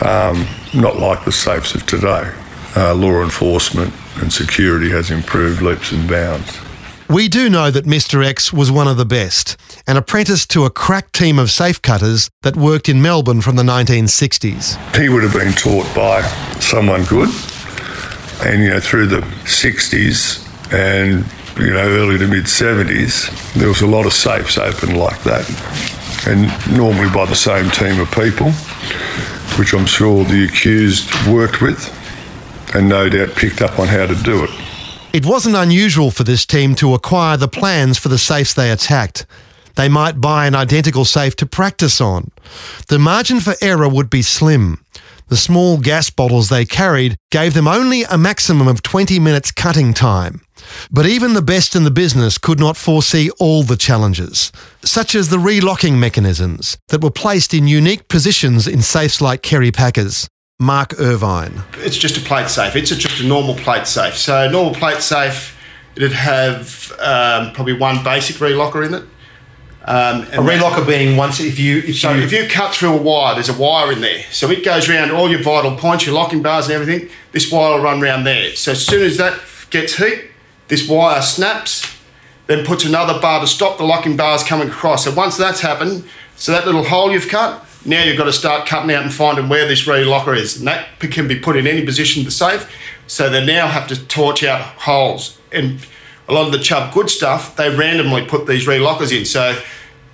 Um, 0.07 0.47
not 0.73 0.99
like 0.99 1.25
the 1.25 1.33
safes 1.33 1.75
of 1.75 1.85
today. 1.87 2.31
Uh, 2.77 2.95
law 2.95 3.23
enforcement 3.23 3.93
and 4.17 4.33
security 4.33 4.91
has 4.91 5.11
improved 5.11 5.61
leaps 5.61 5.91
and 5.93 6.09
bounds. 6.09 6.59
We 7.09 7.27
do 7.27 7.51
know 7.51 7.73
that 7.73 7.87
Mr. 7.87 8.25
X 8.25 8.53
was 8.53 8.71
one 8.71 8.87
of 8.87 8.97
the 8.97 9.05
best, 9.05 9.57
an 9.89 9.97
apprentice 9.97 10.47
to 10.47 10.65
a 10.65 10.71
crack 10.71 11.11
team 11.11 11.41
of 11.41 11.51
safe 11.51 11.83
cutters 11.83 12.31
that 12.43 12.55
worked 12.55 12.89
in 12.89 13.03
Melbourne 13.03 13.41
from 13.41 13.57
the 13.57 13.65
1960s. 13.65 14.77
He 14.97 15.09
would 15.09 15.25
have 15.25 15.33
been 15.33 15.53
taught 15.53 15.93
by 15.93 16.23
someone 16.61 17.03
good, 17.07 17.29
And, 18.45 18.63
you 18.63 18.71
know, 18.71 18.79
through 18.79 19.07
the 19.09 19.23
60s 19.45 20.47
and, 20.73 21.25
you 21.59 21.73
know, 21.73 21.81
early 21.81 22.17
to 22.19 22.29
mid 22.29 22.45
70s, 22.45 23.55
there 23.55 23.67
was 23.67 23.81
a 23.81 23.89
lot 23.89 24.07
of 24.07 24.13
safes 24.13 24.57
open 24.57 24.95
like 24.95 25.21
that. 25.25 25.45
And 26.29 26.47
normally 26.77 27.11
by 27.11 27.27
the 27.27 27.35
same 27.35 27.69
team 27.71 27.99
of 27.99 28.09
people, 28.13 28.53
which 29.59 29.75
I'm 29.75 29.87
sure 29.87 30.25
the 30.25 30.45
accused 30.45 31.11
worked 31.27 31.61
with 31.61 31.97
and 32.75 32.89
no 32.89 33.09
doubt 33.09 33.35
picked 33.37 33.63
up 33.63 33.79
on 33.79 33.89
how 33.89 34.07
to 34.07 34.15
do 34.15 34.45
it. 34.45 34.51
It 35.13 35.27
wasn't 35.27 35.57
unusual 35.57 36.11
for 36.11 36.25
this 36.25 36.47
team 36.47 36.75
to 36.77 36.95
acquire 36.95 37.37
the 37.37 37.49
plans 37.49 37.99
for 37.99 38.09
the 38.09 38.19
safes 38.19 38.55
they 38.55 38.71
attacked. 38.71 39.27
They 39.77 39.89
might 39.89 40.21
buy 40.21 40.47
an 40.47 40.55
identical 40.55 41.05
safe 41.05 41.37
to 41.37 41.47
practice 41.47 42.01
on. 42.01 42.31
The 42.89 42.99
margin 42.99 43.41
for 43.41 43.55
error 43.61 43.89
would 43.89 44.11
be 44.11 44.23
slim. 44.23 44.85
The 45.29 45.37
small 45.37 45.79
gas 45.79 46.11
bottles 46.11 46.49
they 46.49 46.65
carried 46.65 47.17
gave 47.31 47.55
them 47.55 47.69
only 47.69 48.03
a 48.03 48.19
maximum 48.19 48.67
of 48.67 48.83
20 48.83 49.21
minutes 49.21 49.53
cutting 49.53 49.95
time. 49.95 50.41
But 50.91 51.07
even 51.07 51.35
the 51.35 51.43
best 51.43 51.77
in 51.77 51.85
the 51.85 51.91
business 51.91 52.37
could 52.37 52.59
not 52.59 52.77
foresee 52.77 53.31
all 53.39 53.63
the 53.63 53.77
challenges, 53.77 54.51
such 54.85 55.15
as 55.15 55.29
the 55.29 55.37
relocking 55.37 55.99
mechanisms 55.99 56.79
that 56.89 57.03
were 57.03 57.13
placed 57.13 57.55
in 57.55 57.69
unique 57.69 58.09
positions 58.09 58.67
in 58.67 58.83
safes 58.83 59.21
like 59.21 59.43
Kerry 59.43 59.71
Packers. 59.71 60.29
Mark 60.61 61.01
Irvine. 61.01 61.63
It's 61.79 61.97
just 61.97 62.19
a 62.19 62.21
plate 62.21 62.51
safe. 62.51 62.77
It's 62.77 62.91
a, 62.91 62.97
just 62.97 63.21
a 63.21 63.27
normal 63.27 63.55
plate 63.55 63.87
safe. 63.87 64.19
So 64.19 64.47
a 64.47 64.53
normal 64.53 64.75
plate 64.75 65.01
safe, 65.01 65.59
it'd 65.97 66.13
have 66.13 66.93
um, 67.01 67.53
probably 67.55 67.73
one 67.73 68.05
basic 68.05 68.37
relocker 68.37 68.87
in 68.87 68.93
it. 68.93 69.05
Um, 69.87 70.23
a 70.25 70.47
relocker 70.47 70.87
being 70.87 71.17
once 71.17 71.41
if 71.41 71.59
you 71.59 71.79
if 71.79 71.97
so 71.99 72.13
you, 72.13 72.23
if 72.23 72.31
you 72.31 72.47
cut 72.47 72.75
through 72.75 72.93
a 72.93 73.03
wire, 73.03 73.33
there's 73.33 73.49
a 73.49 73.59
wire 73.59 73.91
in 73.91 74.03
there. 74.03 74.23
So 74.31 74.51
it 74.51 74.63
goes 74.63 74.91
around 74.91 75.11
all 75.13 75.31
your 75.31 75.43
vital 75.43 75.75
points, 75.79 76.05
your 76.05 76.15
locking 76.15 76.43
bars 76.43 76.67
and 76.67 76.75
everything. 76.75 77.09
This 77.33 77.51
wire 77.51 77.77
will 77.77 77.83
run 77.83 78.03
around 78.03 78.25
there. 78.25 78.55
So 78.55 78.73
as 78.73 78.87
soon 78.87 79.03
as 79.03 79.17
that 79.17 79.41
gets 79.71 79.97
heat, 79.97 80.27
this 80.69 80.87
wire 80.87 81.23
snaps, 81.23 81.91
then 82.49 82.67
puts 82.67 82.85
another 82.85 83.19
bar 83.19 83.41
to 83.41 83.47
stop 83.47 83.79
the 83.79 83.85
locking 83.85 84.19
bars 84.19 84.45
coming 84.45 84.69
across. 84.69 85.05
So 85.05 85.15
once 85.15 85.39
that's 85.39 85.63
happened, 85.63 86.05
so 86.37 86.53
that 86.53 86.67
little 86.67 86.85
hole 86.85 87.11
you've 87.11 87.29
cut, 87.29 87.65
now 87.85 88.03
you've 88.05 88.19
got 88.19 88.25
to 88.25 88.33
start 88.33 88.69
cutting 88.69 88.95
out 88.95 89.03
and 89.03 89.13
finding 89.13 89.49
where 89.49 89.67
this 89.67 89.87
relocker 89.87 90.37
is. 90.37 90.59
And 90.59 90.67
that 90.67 91.01
can 91.01 91.27
be 91.29 91.39
put 91.39 91.57
in 91.57 91.67
any 91.67 91.85
position 91.85 92.21
of 92.21 92.27
the 92.27 92.31
safe. 92.31 92.71
So 93.07 93.29
they 93.29 93.45
now 93.45 93.67
have 93.67 93.89
to 93.89 94.07
torch 94.07 94.45
out 94.45 94.61
holes. 94.61 95.39
And 95.51 95.81
a 96.29 96.33
lot 96.33 96.47
of 96.47 96.53
the 96.53 96.59
Chubb 96.59 96.93
good 96.93 97.11
stuff, 97.11 97.57
they 97.57 97.75
randomly 97.75 98.25
put 98.25 98.47
these 98.47 98.67
relockers 98.67 99.17
in. 99.17 99.25
So 99.25 99.61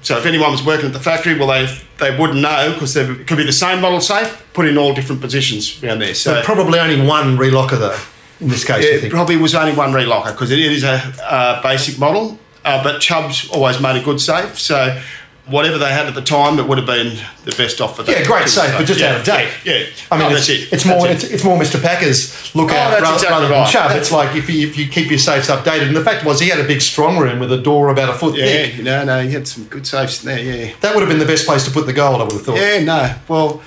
so 0.07 0.17
if 0.17 0.25
anyone 0.25 0.53
was 0.53 0.65
working 0.65 0.87
at 0.87 0.93
the 0.93 1.01
factory, 1.01 1.37
well, 1.37 1.49
they 1.49 1.67
they 1.99 2.17
wouldn't 2.17 2.39
know 2.39 2.73
because 2.75 2.97
it 2.97 3.27
could 3.27 3.39
be 3.39 3.45
the 3.45 3.53
same 3.53 3.81
model 3.81 4.01
safe, 4.01 4.47
put 4.53 4.67
in 4.67 4.79
all 4.79 4.95
different 4.95 5.21
positions 5.21 5.83
around 5.83 5.99
there. 5.99 6.15
So 6.15 6.35
but 6.35 6.45
probably 6.45 6.79
only 6.79 7.05
one 7.05 7.37
relocker 7.37 7.79
though. 7.79 7.99
In 8.39 8.49
this 8.49 8.65
case, 8.65 8.85
it 8.85 9.11
probably 9.11 9.37
was 9.37 9.55
only 9.57 9.75
one 9.75 9.91
relocker 9.91 10.31
because 10.31 10.53
it 10.53 10.61
is 10.61 10.85
a, 10.85 10.97
a 11.29 11.61
basic 11.61 11.99
model. 11.99 12.39
Uh, 12.65 12.85
but 12.85 13.01
Chubb's 13.01 13.51
always 13.51 13.81
made 13.81 14.01
a 14.01 14.05
good 14.05 14.21
safe, 14.21 14.59
so 14.59 15.01
whatever 15.47 15.79
they 15.79 15.91
had 15.91 16.07
at 16.07 16.15
the 16.15 16.23
time, 16.23 16.59
it 16.59 16.67
would 16.67 16.79
have 16.79 16.87
been 16.87 17.19
the 17.45 17.55
best 17.57 17.81
offer. 17.81 18.03
Yeah, 18.03 18.25
great 18.25 18.49
safe, 18.49 18.76
but 18.76 18.85
just 18.85 19.00
yeah, 19.00 19.11
out 19.11 19.21
of 19.21 19.25
date. 19.25 19.53
Yeah, 19.65 19.79
yeah. 19.79 19.87
I 20.11 20.19
mean, 20.19 20.33
oh, 20.33 20.37
it's, 20.37 20.49
it. 20.49 20.73
it's 20.73 20.85
more 20.85 21.07
it's, 21.07 21.25
it's, 21.25 21.45
more 21.45 21.59
Mr. 21.59 21.81
Packer's 21.81 22.55
look 22.55 22.71
oh, 22.71 22.75
out 22.75 23.00
rather, 23.00 23.15
exactly 23.15 23.29
rather 23.29 23.50
right. 23.50 23.71
Chubb. 23.71 23.97
It's 23.97 24.11
like 24.11 24.37
if 24.37 24.50
you, 24.50 24.67
if 24.67 24.76
you 24.76 24.88
keep 24.88 25.09
your 25.09 25.19
safes 25.19 25.49
updated. 25.49 25.88
And 25.88 25.97
the 25.97 26.05
fact 26.05 26.25
was, 26.25 26.41
he 26.41 26.49
had 26.49 26.61
a 26.61 26.67
big 26.67 26.81
strong 26.81 27.19
room 27.19 27.38
with 27.38 27.53
a 27.53 27.59
door 27.59 27.88
about 27.91 28.11
a 28.11 28.15
foot 28.15 28.37
yeah, 28.37 28.45
thick. 28.45 28.76
Yeah, 28.79 28.83
no, 28.83 29.05
no, 29.05 29.23
he 29.23 29.31
had 29.31 29.47
some 29.47 29.65
good 29.65 29.87
safes 29.87 30.25
in 30.25 30.29
there. 30.29 30.43
Yeah, 30.43 30.75
that 30.81 30.95
would 30.95 31.00
have 31.00 31.09
been 31.09 31.21
the 31.21 31.26
best 31.26 31.47
place 31.47 31.65
to 31.65 31.71
put 31.71 31.87
the 31.87 31.93
gold. 31.93 32.21
I 32.21 32.25
would 32.25 32.33
have 32.33 32.43
thought. 32.43 32.57
Yeah, 32.57 32.83
no. 32.83 33.15
Well, 33.29 33.62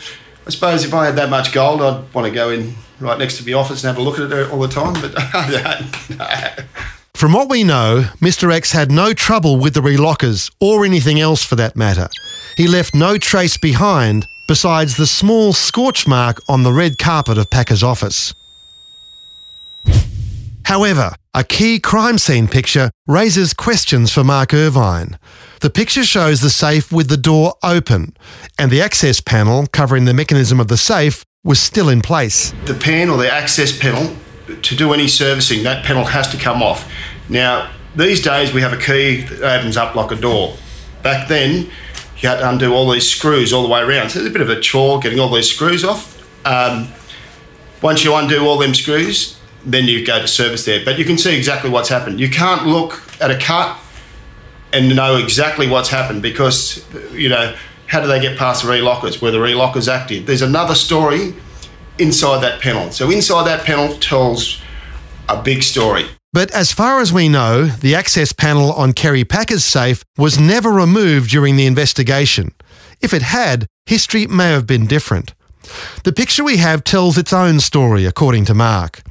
I 0.45 0.49
suppose 0.49 0.83
if 0.83 0.93
I 0.93 1.05
had 1.05 1.15
that 1.15 1.29
much 1.29 1.53
gold, 1.53 1.81
I'd 1.81 2.13
want 2.13 2.27
to 2.27 2.33
go 2.33 2.49
in 2.49 2.75
right 2.99 3.17
next 3.17 3.37
to 3.37 3.43
the 3.43 3.53
office 3.53 3.83
and 3.83 3.95
have 3.95 3.97
a 3.97 4.07
look 4.07 4.19
at 4.19 4.31
it 4.31 4.51
all 4.51 4.59
the 4.59 4.67
time. 4.67 4.93
But 4.93 5.13
no. 6.17 6.65
From 7.19 7.33
what 7.33 7.49
we 7.49 7.65
know, 7.65 8.05
Mr. 8.21 8.49
X 8.49 8.71
had 8.71 8.93
no 8.93 9.11
trouble 9.11 9.59
with 9.59 9.73
the 9.73 9.81
relockers, 9.81 10.49
or 10.61 10.85
anything 10.85 11.19
else 11.19 11.43
for 11.43 11.57
that 11.57 11.75
matter. 11.75 12.07
He 12.55 12.65
left 12.65 12.95
no 12.95 13.17
trace 13.17 13.57
behind 13.57 14.25
besides 14.47 14.95
the 14.95 15.05
small 15.05 15.51
scorch 15.51 16.07
mark 16.07 16.39
on 16.47 16.63
the 16.63 16.71
red 16.71 16.97
carpet 16.97 17.37
of 17.37 17.49
Packer's 17.49 17.83
office. 17.83 18.33
However, 20.63 21.13
a 21.33 21.43
key 21.43 21.81
crime 21.81 22.19
scene 22.19 22.47
picture 22.47 22.89
raises 23.05 23.53
questions 23.53 24.13
for 24.13 24.23
Mark 24.23 24.53
Irvine. 24.53 25.19
The 25.59 25.69
picture 25.69 26.05
shows 26.05 26.39
the 26.39 26.49
safe 26.49 26.89
with 26.89 27.09
the 27.09 27.17
door 27.17 27.55
open, 27.61 28.15
and 28.57 28.71
the 28.71 28.81
access 28.81 29.19
panel 29.19 29.67
covering 29.67 30.05
the 30.05 30.13
mechanism 30.13 30.57
of 30.61 30.69
the 30.69 30.77
safe 30.77 31.25
was 31.43 31.59
still 31.59 31.89
in 31.89 31.99
place. 31.99 32.53
The 32.63 32.75
pan 32.75 33.09
or 33.09 33.17
the 33.17 33.29
access 33.29 33.77
panel, 33.77 34.15
to 34.55 34.75
do 34.75 34.93
any 34.93 35.07
servicing, 35.07 35.63
that 35.63 35.85
panel 35.85 36.05
has 36.05 36.29
to 36.29 36.37
come 36.37 36.61
off. 36.61 36.91
Now, 37.27 37.71
these 37.95 38.21
days 38.21 38.53
we 38.53 38.61
have 38.61 38.73
a 38.73 38.77
key 38.77 39.21
that 39.21 39.59
opens 39.59 39.77
up 39.77 39.95
like 39.95 40.11
a 40.11 40.15
door. 40.15 40.55
Back 41.03 41.27
then, 41.27 41.69
you 42.17 42.29
had 42.29 42.39
to 42.39 42.49
undo 42.49 42.73
all 42.73 42.89
these 42.91 43.09
screws 43.09 43.53
all 43.53 43.63
the 43.63 43.69
way 43.69 43.81
around. 43.81 44.09
So 44.09 44.19
it's 44.19 44.27
a 44.27 44.31
bit 44.31 44.41
of 44.41 44.49
a 44.49 44.59
chore 44.59 44.99
getting 44.99 45.19
all 45.19 45.29
these 45.29 45.49
screws 45.49 45.83
off. 45.83 46.17
Um, 46.45 46.89
once 47.81 48.03
you 48.03 48.13
undo 48.15 48.45
all 48.45 48.57
them 48.57 48.73
screws, 48.73 49.39
then 49.65 49.85
you 49.85 50.05
go 50.05 50.19
to 50.19 50.27
service 50.27 50.65
there. 50.65 50.83
But 50.83 50.97
you 50.97 51.05
can 51.05 51.17
see 51.17 51.35
exactly 51.35 51.69
what's 51.69 51.89
happened. 51.89 52.19
You 52.19 52.29
can't 52.29 52.65
look 52.67 53.01
at 53.21 53.31
a 53.31 53.37
cut 53.37 53.79
and 54.73 54.95
know 54.95 55.15
exactly 55.17 55.67
what's 55.67 55.89
happened 55.89 56.21
because, 56.21 56.85
you 57.13 57.29
know, 57.29 57.55
how 57.87 58.01
do 58.01 58.07
they 58.07 58.19
get 58.19 58.37
past 58.37 58.63
the 58.63 58.69
relockers? 58.69 59.21
Were 59.21 59.31
the 59.31 59.37
relockers 59.37 59.91
active? 59.91 60.25
There's 60.25 60.41
another 60.41 60.75
story 60.75 61.33
inside 61.99 62.41
that 62.41 62.61
panel. 62.61 62.91
So 62.91 63.09
inside 63.09 63.45
that 63.45 63.65
panel 63.65 63.95
tells 63.97 64.61
a 65.27 65.41
big 65.41 65.63
story. 65.63 66.05
But 66.31 66.51
as 66.51 66.71
far 66.71 66.99
as 66.99 67.11
we 67.11 67.27
know, 67.27 67.65
the 67.65 67.95
access 67.95 68.33
panel 68.33 68.71
on 68.73 68.93
Kerry 68.93 69.23
Packer's 69.23 69.65
safe 69.65 70.03
was 70.17 70.39
never 70.39 70.69
removed 70.69 71.31
during 71.31 71.55
the 71.55 71.65
investigation. 71.65 72.53
If 73.01 73.13
it 73.13 73.23
had, 73.23 73.65
history 73.87 74.27
may 74.27 74.51
have 74.51 74.67
been 74.67 74.85
different. 74.85 75.33
The 76.03 76.13
picture 76.13 76.43
we 76.43 76.57
have 76.57 76.83
tells 76.83 77.17
its 77.17 77.33
own 77.33 77.59
story, 77.59 78.05
according 78.05 78.45
to 78.45 78.53
Mark. 78.53 79.01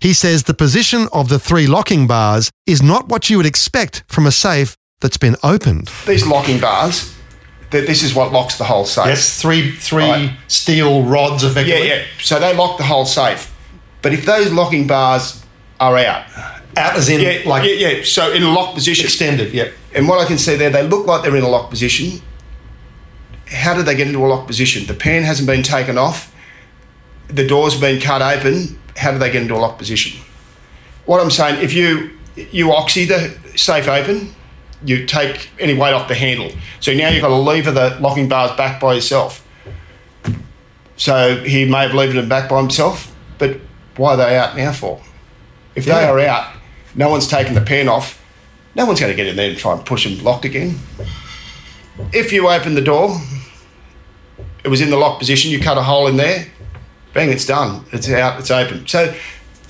He 0.00 0.12
says 0.12 0.44
the 0.44 0.54
position 0.54 1.08
of 1.12 1.28
the 1.28 1.38
three 1.38 1.66
locking 1.66 2.06
bars 2.06 2.50
is 2.66 2.82
not 2.82 3.08
what 3.08 3.30
you 3.30 3.36
would 3.36 3.46
expect 3.46 4.04
from 4.08 4.26
a 4.26 4.32
safe 4.32 4.76
that's 5.00 5.18
been 5.18 5.36
opened. 5.42 5.90
These 6.06 6.26
locking 6.26 6.60
bars, 6.60 7.14
this 7.82 8.02
is 8.02 8.14
what 8.14 8.32
locks 8.32 8.58
the 8.58 8.64
whole 8.64 8.84
safe. 8.84 9.06
Yes, 9.06 9.40
three 9.40 9.72
three 9.72 10.04
right. 10.04 10.36
steel 10.48 11.02
rods 11.02 11.44
effectively. 11.44 11.88
Yeah, 11.88 11.96
yeah. 11.96 12.04
So 12.20 12.38
they 12.38 12.54
lock 12.54 12.78
the 12.78 12.84
whole 12.84 13.06
safe. 13.06 13.54
But 14.02 14.12
if 14.12 14.24
those 14.26 14.52
locking 14.52 14.86
bars 14.86 15.44
are 15.80 15.96
out, 15.96 16.26
out 16.76 16.96
as 16.96 17.08
in 17.08 17.20
yeah, 17.20 17.48
like 17.48 17.64
yeah, 17.68 17.88
yeah. 17.88 18.04
So 18.04 18.32
in 18.32 18.42
a 18.42 18.52
locked 18.52 18.74
position, 18.74 19.04
extended. 19.06 19.52
Yeah. 19.52 19.70
And 19.94 20.08
what 20.08 20.20
I 20.20 20.26
can 20.26 20.38
see 20.38 20.56
there, 20.56 20.70
they 20.70 20.86
look 20.86 21.06
like 21.06 21.22
they're 21.22 21.36
in 21.36 21.44
a 21.44 21.48
locked 21.48 21.70
position. 21.70 22.20
How 23.46 23.74
did 23.74 23.86
they 23.86 23.94
get 23.94 24.06
into 24.06 24.24
a 24.24 24.26
locked 24.26 24.46
position? 24.46 24.86
The 24.86 24.94
pan 24.94 25.22
hasn't 25.22 25.46
been 25.46 25.62
taken 25.62 25.98
off. 25.98 26.34
The 27.28 27.46
door's 27.46 27.78
been 27.78 28.00
cut 28.00 28.22
open. 28.22 28.78
How 28.96 29.12
do 29.12 29.18
they 29.18 29.30
get 29.30 29.42
into 29.42 29.54
a 29.54 29.58
locked 29.58 29.78
position? 29.78 30.20
What 31.06 31.20
I'm 31.20 31.30
saying, 31.30 31.62
if 31.62 31.72
you 31.72 32.10
you 32.36 32.72
oxy 32.72 33.04
the 33.04 33.36
safe 33.56 33.88
open, 33.88 34.34
you 34.84 35.06
take 35.06 35.50
any 35.58 35.74
weight 35.74 35.92
off 35.92 36.08
the 36.08 36.14
handle. 36.14 36.50
So 36.80 36.92
now 36.92 37.08
you've 37.08 37.22
got 37.22 37.28
to 37.28 37.36
lever 37.36 37.72
the 37.72 37.96
locking 38.00 38.28
bars 38.28 38.56
back 38.56 38.80
by 38.80 38.94
yourself. 38.94 39.46
So 40.96 41.42
he 41.42 41.64
may 41.64 41.82
have 41.82 41.94
levered 41.94 42.16
them 42.16 42.28
back 42.28 42.48
by 42.48 42.60
himself, 42.60 43.14
but 43.38 43.58
why 43.96 44.14
are 44.14 44.16
they 44.16 44.36
out 44.36 44.56
now 44.56 44.72
for? 44.72 45.02
If 45.74 45.86
yeah. 45.86 46.00
they 46.00 46.06
are 46.06 46.20
out, 46.20 46.54
no 46.94 47.08
one's 47.08 47.26
taken 47.26 47.54
the 47.54 47.60
pen 47.60 47.88
off, 47.88 48.22
no 48.74 48.86
one's 48.86 49.00
going 49.00 49.10
to 49.10 49.16
get 49.16 49.26
in 49.26 49.36
there 49.36 49.50
and 49.50 49.58
try 49.58 49.72
and 49.72 49.84
push 49.84 50.04
them 50.04 50.22
locked 50.24 50.44
again. 50.44 50.78
If 52.12 52.32
you 52.32 52.48
open 52.48 52.74
the 52.74 52.82
door, 52.82 53.16
it 54.62 54.68
was 54.68 54.80
in 54.80 54.90
the 54.90 54.96
lock 54.96 55.18
position, 55.18 55.50
you 55.50 55.60
cut 55.60 55.78
a 55.78 55.82
hole 55.82 56.06
in 56.06 56.16
there, 56.16 56.46
bang, 57.12 57.30
it's 57.30 57.46
done. 57.46 57.84
It's 57.92 58.08
out, 58.10 58.38
it's 58.40 58.50
open. 58.50 58.86
So 58.86 59.14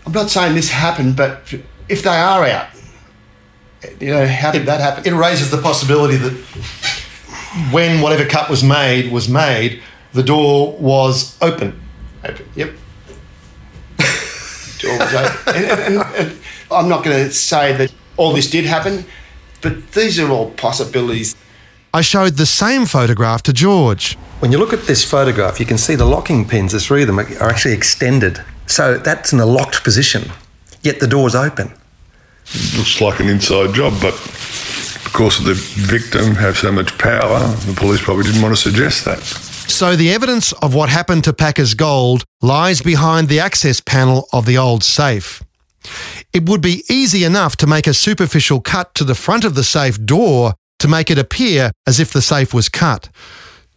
I'm 0.06 0.12
not 0.12 0.30
saying 0.30 0.54
this 0.54 0.70
happened, 0.70 1.16
but 1.16 1.52
if 1.88 2.02
they 2.02 2.16
are 2.16 2.44
out, 2.44 2.68
you 4.00 4.10
know, 4.10 4.26
how 4.26 4.50
did 4.50 4.62
it, 4.62 4.66
that 4.66 4.80
happen? 4.80 5.06
It 5.06 5.16
raises 5.16 5.50
the 5.50 5.58
possibility 5.60 6.16
that 6.16 6.32
when 7.70 8.00
whatever 8.00 8.24
cut 8.24 8.50
was 8.50 8.64
made 8.64 9.12
was 9.12 9.28
made, 9.28 9.82
the 10.12 10.22
door 10.22 10.76
was 10.78 11.36
open. 11.40 11.80
Open, 12.24 12.46
yep. 12.54 12.70
door 13.98 14.98
was 14.98 15.14
open. 15.14 15.54
and, 15.54 15.80
and, 15.80 16.16
and 16.16 16.38
I'm 16.70 16.88
not 16.88 17.04
going 17.04 17.26
to 17.26 17.32
say 17.32 17.76
that 17.76 17.92
all 18.16 18.32
this 18.32 18.50
did 18.50 18.64
happen, 18.64 19.04
but 19.60 19.92
these 19.92 20.18
are 20.18 20.30
all 20.30 20.50
possibilities. 20.52 21.36
I 21.92 22.00
showed 22.00 22.34
the 22.36 22.46
same 22.46 22.86
photograph 22.86 23.42
to 23.44 23.52
George. 23.52 24.14
When 24.40 24.50
you 24.50 24.58
look 24.58 24.72
at 24.72 24.82
this 24.86 25.04
photograph, 25.04 25.60
you 25.60 25.66
can 25.66 25.78
see 25.78 25.94
the 25.94 26.04
locking 26.04 26.46
pins, 26.46 26.72
the 26.72 26.80
three 26.80 27.02
of 27.02 27.06
them 27.06 27.18
are 27.18 27.48
actually 27.48 27.74
extended. 27.74 28.44
So 28.66 28.98
that's 28.98 29.32
in 29.32 29.40
a 29.40 29.46
locked 29.46 29.84
position, 29.84 30.32
yet 30.82 31.00
the 31.00 31.06
door's 31.06 31.34
open. 31.34 31.72
Looks 32.76 33.00
like 33.00 33.20
an 33.20 33.28
inside 33.28 33.74
job, 33.74 33.94
but 34.00 34.14
because 35.04 35.42
the 35.44 35.54
victim 35.54 36.34
have 36.34 36.58
so 36.58 36.72
much 36.72 36.96
power, 36.98 37.40
the 37.66 37.74
police 37.76 38.02
probably 38.02 38.24
didn't 38.24 38.42
want 38.42 38.54
to 38.54 38.60
suggest 38.60 39.04
that. 39.04 39.20
So 39.22 39.96
the 39.96 40.10
evidence 40.10 40.52
of 40.54 40.74
what 40.74 40.88
happened 40.88 41.24
to 41.24 41.32
Packer's 41.32 41.74
gold 41.74 42.24
lies 42.42 42.82
behind 42.82 43.28
the 43.28 43.40
access 43.40 43.80
panel 43.80 44.28
of 44.32 44.44
the 44.44 44.58
old 44.58 44.84
safe. 44.84 45.42
It 46.32 46.48
would 46.48 46.60
be 46.60 46.84
easy 46.88 47.24
enough 47.24 47.56
to 47.56 47.66
make 47.66 47.86
a 47.86 47.94
superficial 47.94 48.60
cut 48.60 48.94
to 48.96 49.04
the 49.04 49.14
front 49.14 49.44
of 49.44 49.54
the 49.54 49.64
safe 49.64 50.04
door 50.04 50.54
to 50.80 50.88
make 50.88 51.10
it 51.10 51.18
appear 51.18 51.70
as 51.86 52.00
if 52.00 52.12
the 52.12 52.22
safe 52.22 52.52
was 52.52 52.68
cut. 52.68 53.08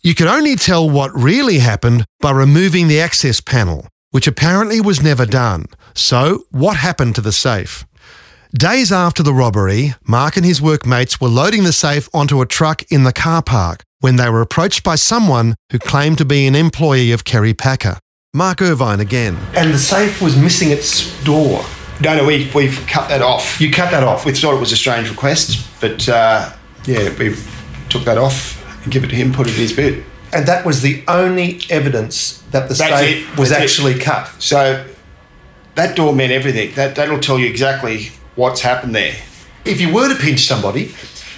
You 0.01 0.15
could 0.15 0.27
only 0.27 0.55
tell 0.55 0.89
what 0.89 1.13
really 1.13 1.59
happened 1.59 2.05
by 2.19 2.31
removing 2.31 2.87
the 2.87 2.99
access 2.99 3.41
panel, 3.41 3.87
which 4.11 4.27
apparently 4.27 4.81
was 4.81 5.01
never 5.01 5.25
done. 5.25 5.65
So, 5.95 6.45
what 6.51 6.77
happened 6.77 7.15
to 7.15 7.21
the 7.21 7.31
safe? 7.31 7.85
Days 8.53 8.93
after 8.93 9.23
the 9.23 9.33
robbery, 9.33 9.93
Mark 10.05 10.37
and 10.37 10.45
his 10.45 10.61
workmates 10.61 11.19
were 11.19 11.27
loading 11.27 11.63
the 11.65 11.73
safe 11.73 12.07
onto 12.13 12.41
a 12.41 12.45
truck 12.45 12.81
in 12.89 13.03
the 13.03 13.11
car 13.11 13.41
park 13.43 13.83
when 13.99 14.15
they 14.15 14.29
were 14.29 14.39
approached 14.41 14.83
by 14.83 14.95
someone 14.95 15.55
who 15.71 15.79
claimed 15.79 16.17
to 16.19 16.25
be 16.25 16.47
an 16.47 16.55
employee 16.55 17.11
of 17.11 17.25
Kerry 17.25 17.53
Packer. 17.53 17.97
Mark 18.33 18.61
Irvine 18.61 19.01
again. 19.01 19.37
And 19.53 19.73
the 19.73 19.77
safe 19.77 20.21
was 20.21 20.37
missing 20.37 20.71
its 20.71 21.21
door. 21.25 21.65
No, 21.99 22.15
no, 22.15 22.25
we, 22.25 22.49
we've 22.55 22.85
cut 22.87 23.09
that 23.09 23.21
off. 23.21 23.59
You 23.59 23.69
cut 23.71 23.91
that 23.91 24.03
off. 24.03 24.25
We 24.25 24.31
thought 24.31 24.55
it 24.55 24.59
was 24.61 24.71
a 24.71 24.77
strange 24.77 25.09
request, 25.09 25.67
but 25.81 26.07
uh, 26.07 26.53
yeah, 26.85 27.13
we 27.17 27.35
took 27.89 28.03
that 28.05 28.17
off 28.17 28.63
and 28.83 28.93
give 28.93 29.03
it 29.03 29.07
to 29.07 29.15
him, 29.15 29.33
put 29.33 29.47
it 29.47 29.55
in 29.55 29.59
his 29.59 29.73
bed. 29.73 30.05
And 30.31 30.47
that 30.47 30.65
was 30.65 30.81
the 30.83 31.03
only 31.07 31.59
evidence 31.69 32.43
that 32.51 32.69
the 32.69 32.75
That's 32.75 32.99
safe 32.99 33.29
it. 33.33 33.37
was 33.37 33.49
That's 33.49 33.59
it. 33.61 33.63
actually 33.63 33.99
cut. 33.99 34.27
So 34.41 34.85
that 35.75 35.97
door 35.97 36.13
meant 36.15 36.31
everything. 36.31 36.73
That, 36.75 36.95
that'll 36.95 37.19
tell 37.19 37.39
you 37.39 37.47
exactly 37.47 38.11
what's 38.37 38.61
happened 38.61 38.95
there. 38.95 39.15
If 39.65 39.81
you 39.81 39.93
were 39.93 40.07
to 40.07 40.15
pinch 40.15 40.47
somebody, 40.47 40.93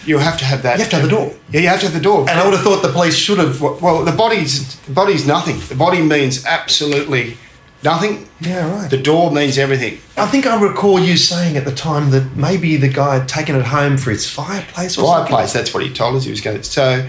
You 0.05 0.19
have 0.19 0.38
to 0.39 0.45
have 0.45 0.62
that. 0.63 0.77
You 0.77 0.83
have 0.83 0.89
to 0.91 0.95
have 0.97 1.05
the 1.09 1.15
door. 1.15 1.33
Yeah, 1.51 1.62
you 1.62 1.67
have 1.67 1.79
to 1.81 1.85
have 1.88 1.93
the 1.95 1.99
door. 2.09 2.21
and 2.29 2.39
I 2.39 2.43
would 2.45 2.53
have 2.53 2.63
thought 2.63 2.81
the 2.81 2.91
police 2.93 3.15
should 3.15 3.38
have. 3.39 3.59
well, 3.62 4.05
the 4.05 4.12
body's 4.23 4.75
the 4.88 4.93
body's 4.93 5.25
nothing. 5.25 5.59
The 5.67 5.75
body 5.75 6.01
means 6.01 6.45
absolutely 6.45 7.38
nothing. 7.83 8.27
Yeah, 8.39 8.69
right. 8.71 8.89
The 8.89 8.97
door 9.12 9.29
means 9.31 9.57
everything. 9.57 9.93
I 10.15 10.25
think 10.27 10.45
I 10.45 10.55
recall 10.62 10.99
you 10.99 11.17
saying 11.17 11.57
at 11.57 11.65
the 11.65 11.75
time 11.75 12.12
that 12.12 12.35
maybe 12.35 12.77
the 12.77 12.88
guy 12.88 13.19
had 13.19 13.27
taken 13.27 13.55
it 13.55 13.65
home 13.65 13.97
for 13.97 14.12
his 14.12 14.29
fireplace 14.29 14.97
or 14.97 15.01
something. 15.05 15.31
Fireplace. 15.31 15.53
That's 15.53 15.73
what 15.73 15.83
he 15.83 15.91
told 15.93 16.15
us 16.15 16.23
he 16.23 16.31
was 16.31 16.41
going 16.41 16.57
to. 16.57 16.63
So 16.63 17.07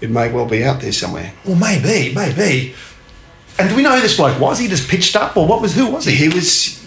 it 0.00 0.10
may 0.10 0.30
well 0.32 0.46
be 0.46 0.64
out 0.64 0.80
there 0.80 0.92
somewhere. 0.92 1.32
Well, 1.44 1.56
maybe, 1.56 2.14
maybe. 2.14 2.74
And 3.58 3.68
do 3.68 3.74
we 3.76 3.82
know 3.82 3.94
who 3.96 4.00
this 4.00 4.16
bloke 4.16 4.40
was? 4.40 4.58
He 4.58 4.68
just 4.68 4.88
pitched 4.88 5.14
up, 5.16 5.36
or 5.36 5.46
what 5.46 5.60
was? 5.60 5.74
Who 5.74 5.90
was 5.90 6.04
he? 6.06 6.14
He 6.14 6.28
was. 6.28 6.77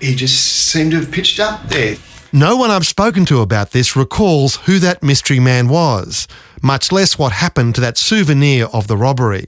He 0.00 0.14
just 0.14 0.68
seemed 0.68 0.92
to 0.92 1.00
have 1.00 1.10
pitched 1.10 1.40
up 1.40 1.68
there. 1.68 1.96
No 2.32 2.56
one 2.56 2.70
I've 2.70 2.86
spoken 2.86 3.24
to 3.26 3.40
about 3.40 3.70
this 3.70 3.96
recalls 3.96 4.56
who 4.66 4.78
that 4.80 5.02
mystery 5.02 5.40
man 5.40 5.68
was, 5.68 6.28
much 6.62 6.92
less 6.92 7.18
what 7.18 7.32
happened 7.32 7.74
to 7.76 7.80
that 7.80 7.96
souvenir 7.96 8.66
of 8.66 8.86
the 8.86 8.96
robbery. 8.96 9.46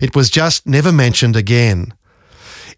It 0.00 0.16
was 0.16 0.28
just 0.28 0.66
never 0.66 0.90
mentioned 0.90 1.36
again. 1.36 1.94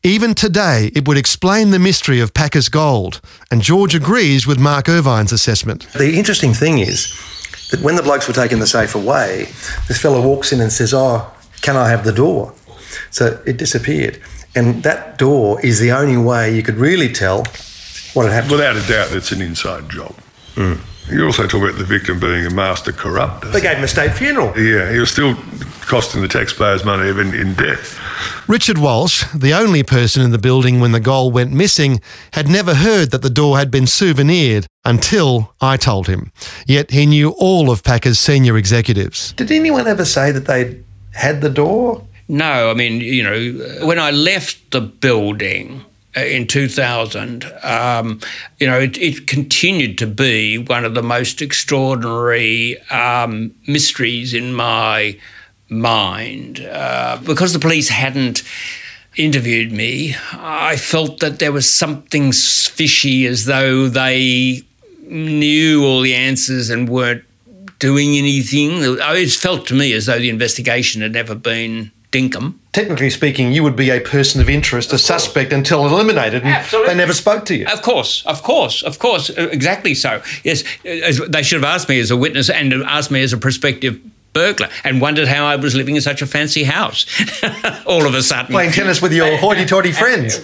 Even 0.05 0.35
today, 0.35 0.93
it 0.95 1.09
would 1.09 1.17
explain 1.17 1.71
the 1.71 1.79
mystery 1.79 2.21
of 2.21 2.35
Packer's 2.35 2.69
gold, 2.69 3.21
and 3.51 3.63
George 3.63 3.95
agrees 3.95 4.47
with 4.47 4.59
Mark 4.59 4.89
Irvine's 4.89 5.33
assessment. 5.33 5.89
The 5.95 6.17
interesting 6.17 6.53
thing 6.53 6.79
is 6.79 7.11
that 7.71 7.81
when 7.81 7.97
the 7.97 8.03
blokes 8.03 8.29
were 8.29 8.35
taking 8.35 8.61
the 8.61 8.67
safe 8.67 8.95
away, 8.95 9.47
this 9.89 10.01
fellow 10.01 10.23
walks 10.23 10.53
in 10.53 10.61
and 10.61 10.71
says, 10.71 10.95
Oh, 10.95 11.33
can 11.63 11.77
I 11.77 11.89
have 11.89 12.05
the 12.05 12.13
door? 12.13 12.55
So 13.11 13.43
it 13.47 13.57
disappeared. 13.57 14.21
And 14.59 14.83
that 14.83 15.19
door 15.19 15.61
is 15.65 15.79
the 15.79 15.93
only 15.93 16.17
way 16.17 16.53
you 16.53 16.65
could 16.65 16.79
really 16.79 17.13
tell 17.13 17.45
what 18.15 18.25
had 18.25 18.33
happened. 18.33 18.51
Without 18.51 18.75
a 18.75 18.89
doubt, 18.89 19.13
it's 19.13 19.31
an 19.31 19.41
inside 19.41 19.89
job. 19.89 20.13
Hmm. 20.57 20.75
You 21.09 21.25
also 21.27 21.47
talk 21.47 21.63
about 21.63 21.79
the 21.79 21.85
victim 21.85 22.19
being 22.19 22.45
a 22.45 22.51
master 22.51 22.91
corrupter. 22.91 23.51
They 23.51 23.61
gave 23.61 23.77
him 23.77 23.85
a 23.85 23.89
state 23.89 24.13
funeral. 24.15 24.49
Yeah, 24.59 24.91
he 24.91 24.99
was 24.99 25.13
still 25.13 25.37
costing 25.83 26.23
the 26.23 26.29
taxpayers 26.29 26.85
money 26.85 27.09
even 27.09 27.33
in 27.35 27.55
death. 27.55 27.97
Richard 28.49 28.79
Walsh, 28.79 29.25
the 29.33 29.55
only 29.55 29.85
person 29.85 30.23
in 30.23 30.33
the 30.33 30.39
building 30.39 30.81
when 30.81 30.91
the 30.91 30.99
gold 31.01 31.35
went 31.35 31.53
missing, 31.53 32.01
had 32.33 32.49
never 32.49 32.75
heard 32.75 33.13
that 33.13 33.23
the 33.23 33.31
door 33.31 33.59
had 33.59 33.71
been 33.71 33.87
souvenired 33.87 34.67
until 34.85 35.55
I 35.61 35.77
told 35.77 36.09
him. 36.09 36.33
Yet 36.67 36.91
he 36.91 37.07
knew 37.07 37.31
all 37.39 37.71
of 37.71 37.85
Packer's 37.85 38.19
senior 38.19 38.57
executives. 38.57 39.35
Did 39.35 39.53
anyone 39.53 39.87
ever 39.87 40.05
say 40.05 40.33
that 40.33 40.47
they'd 40.47 40.85
had 41.13 41.43
the 41.43 41.51
door? 41.51 42.03
No, 42.29 42.71
I 42.71 42.75
mean, 42.75 43.01
you 43.01 43.23
know, 43.23 43.87
when 43.87 43.99
I 43.99 44.11
left 44.11 44.71
the 44.71 44.83
building 44.83 45.85
uh, 46.15 46.21
in 46.21 46.47
2000, 46.47 47.51
um, 47.63 48.21
you 48.59 48.67
know, 48.67 48.79
it, 48.79 48.99
it 48.99 49.27
continued 49.27 49.97
to 49.99 50.07
be 50.07 50.59
one 50.59 50.85
of 50.85 50.95
the 50.95 51.03
most 51.03 51.41
extraordinary 51.41 52.79
um, 52.91 53.55
mysteries 53.67 54.35
in 54.35 54.53
my 54.53 55.19
mind. 55.71 56.61
Uh, 56.61 57.19
because 57.25 57.55
the 57.55 57.59
police 57.59 57.89
hadn't 57.89 58.43
interviewed 59.17 59.73
me, 59.73 60.15
I 60.35 60.77
felt 60.77 61.21
that 61.21 61.39
there 61.39 61.53
was 61.53 61.75
something 61.75 62.33
fishy 62.33 63.27
as 63.27 63.47
though 63.47 63.89
they 63.89 64.63
knew 65.03 65.83
all 65.85 66.03
the 66.03 66.15
answers 66.15 66.69
and 66.69 66.91
weren't 66.91 67.25
doing 67.79 68.17
anything. 68.17 68.81
It 68.83 69.31
felt 69.31 69.67
to 69.69 69.75
me 69.75 69.95
as 69.95 70.07
though 70.07 70.19
the 70.19 70.29
investigation 70.29 71.01
had 71.01 71.13
never 71.13 71.35
been 71.35 71.91
dinkum. 72.11 72.55
Technically 72.73 73.11
speaking, 73.11 73.53
you 73.53 73.63
would 73.63 73.77
be 73.77 73.91
a 73.91 74.01
person 74.01 74.41
of 74.41 74.49
interest, 74.49 74.93
a 74.93 74.99
suspect 74.99 75.53
until 75.53 75.87
eliminated, 75.87 76.43
and 76.43 76.53
Absolutely. 76.53 76.93
they 76.93 76.97
never 76.97 77.13
spoke 77.13 77.45
to 77.47 77.57
you. 77.57 77.67
Of 77.67 77.83
course, 77.83 78.25
of 78.27 78.43
course, 78.43 78.83
of 78.83 78.99
course, 78.99 79.31
uh, 79.31 79.49
exactly 79.51 79.95
so. 79.95 80.23
Yes, 80.45 80.65
as 80.85 81.19
they 81.29 81.43
should 81.43 81.63
have 81.63 81.75
asked 81.75 81.89
me 81.89 81.99
as 82.01 82.11
a 82.11 82.17
witness 82.17 82.51
and 82.51 82.73
asked 82.73 83.11
me 83.11 83.23
as 83.23 83.33
a 83.33 83.39
prospective 83.39 84.01
burglar, 84.33 84.69
and 84.85 85.01
wondered 85.01 85.27
how 85.27 85.47
I 85.47 85.57
was 85.57 85.75
living 85.75 85.97
in 85.97 86.03
such 86.03 86.23
a 86.23 86.27
fancy 86.27 86.65
house. 86.65 87.07
All 87.87 88.07
of 88.07 88.15
a 88.15 88.23
sudden, 88.23 88.53
Playing 88.53 88.73
tennis 88.73 89.03
with 89.03 89.13
your 89.13 89.37
hoity-toity 89.45 89.93
friends. 89.93 90.41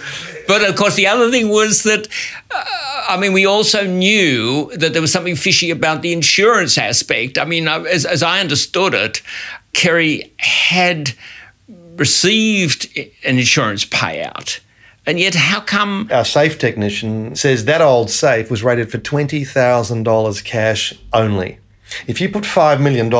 But 0.47 0.67
of 0.67 0.75
course, 0.75 0.95
the 0.95 1.07
other 1.07 1.31
thing 1.31 1.49
was 1.49 1.83
that, 1.83 2.07
uh, 2.51 2.63
I 3.09 3.17
mean, 3.17 3.33
we 3.33 3.45
also 3.45 3.85
knew 3.87 4.71
that 4.75 4.93
there 4.93 5.01
was 5.01 5.11
something 5.13 5.35
fishy 5.35 5.71
about 5.71 6.01
the 6.01 6.13
insurance 6.13 6.77
aspect. 6.77 7.37
I 7.37 7.45
mean, 7.45 7.67
uh, 7.67 7.81
as, 7.83 8.05
as 8.05 8.21
I 8.21 8.39
understood 8.39 8.93
it, 8.93 9.21
Kerry 9.73 10.33
had 10.37 11.13
received 11.97 12.87
an 13.23 13.37
insurance 13.39 13.85
payout. 13.85 14.59
And 15.07 15.19
yet, 15.19 15.35
how 15.35 15.59
come 15.61 16.09
Our 16.11 16.25
safe 16.25 16.57
technician 16.57 17.35
says 17.35 17.65
that 17.65 17.79
old 17.81 18.09
safe 18.09 18.49
was 18.49 18.63
rated 18.63 18.89
for 18.91 18.97
$20,000 18.97 20.43
cash 20.43 20.93
only. 21.13 21.59
If 22.07 22.19
you 22.19 22.29
put 22.29 22.43
$5 22.43 22.81
million 22.81 23.13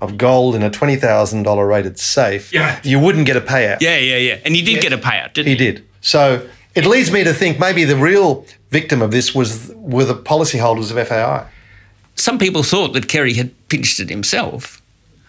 of 0.00 0.16
gold 0.16 0.54
in 0.54 0.62
a 0.62 0.70
$20,000 0.70 1.68
rated 1.68 1.98
safe, 1.98 2.52
Yeah. 2.52 2.80
you 2.84 3.00
wouldn't 3.00 3.26
get 3.26 3.36
a 3.36 3.40
payout. 3.40 3.78
Yeah, 3.80 3.98
yeah, 3.98 4.16
yeah. 4.16 4.38
And 4.44 4.54
he 4.54 4.62
did 4.62 4.80
get 4.80 4.92
a 4.92 4.98
payout, 4.98 5.32
didn't 5.34 5.48
He 5.48 5.52
he? 5.54 5.72
did. 5.72 5.84
So 6.00 6.48
it 6.76 6.86
leads 6.86 7.10
me 7.10 7.24
to 7.24 7.32
think 7.34 7.58
maybe 7.58 7.82
the 7.84 7.96
real 7.96 8.46
victim 8.70 9.02
of 9.02 9.10
this 9.10 9.34
was 9.34 9.72
were 9.74 10.04
the 10.04 10.14
policyholders 10.14 10.96
of 10.96 11.08
FAI. 11.08 11.46
Some 12.14 12.38
people 12.38 12.62
thought 12.62 12.92
that 12.92 13.08
Kerry 13.08 13.34
had 13.34 13.50
pinched 13.68 13.98
it 13.98 14.08
himself. 14.08 14.77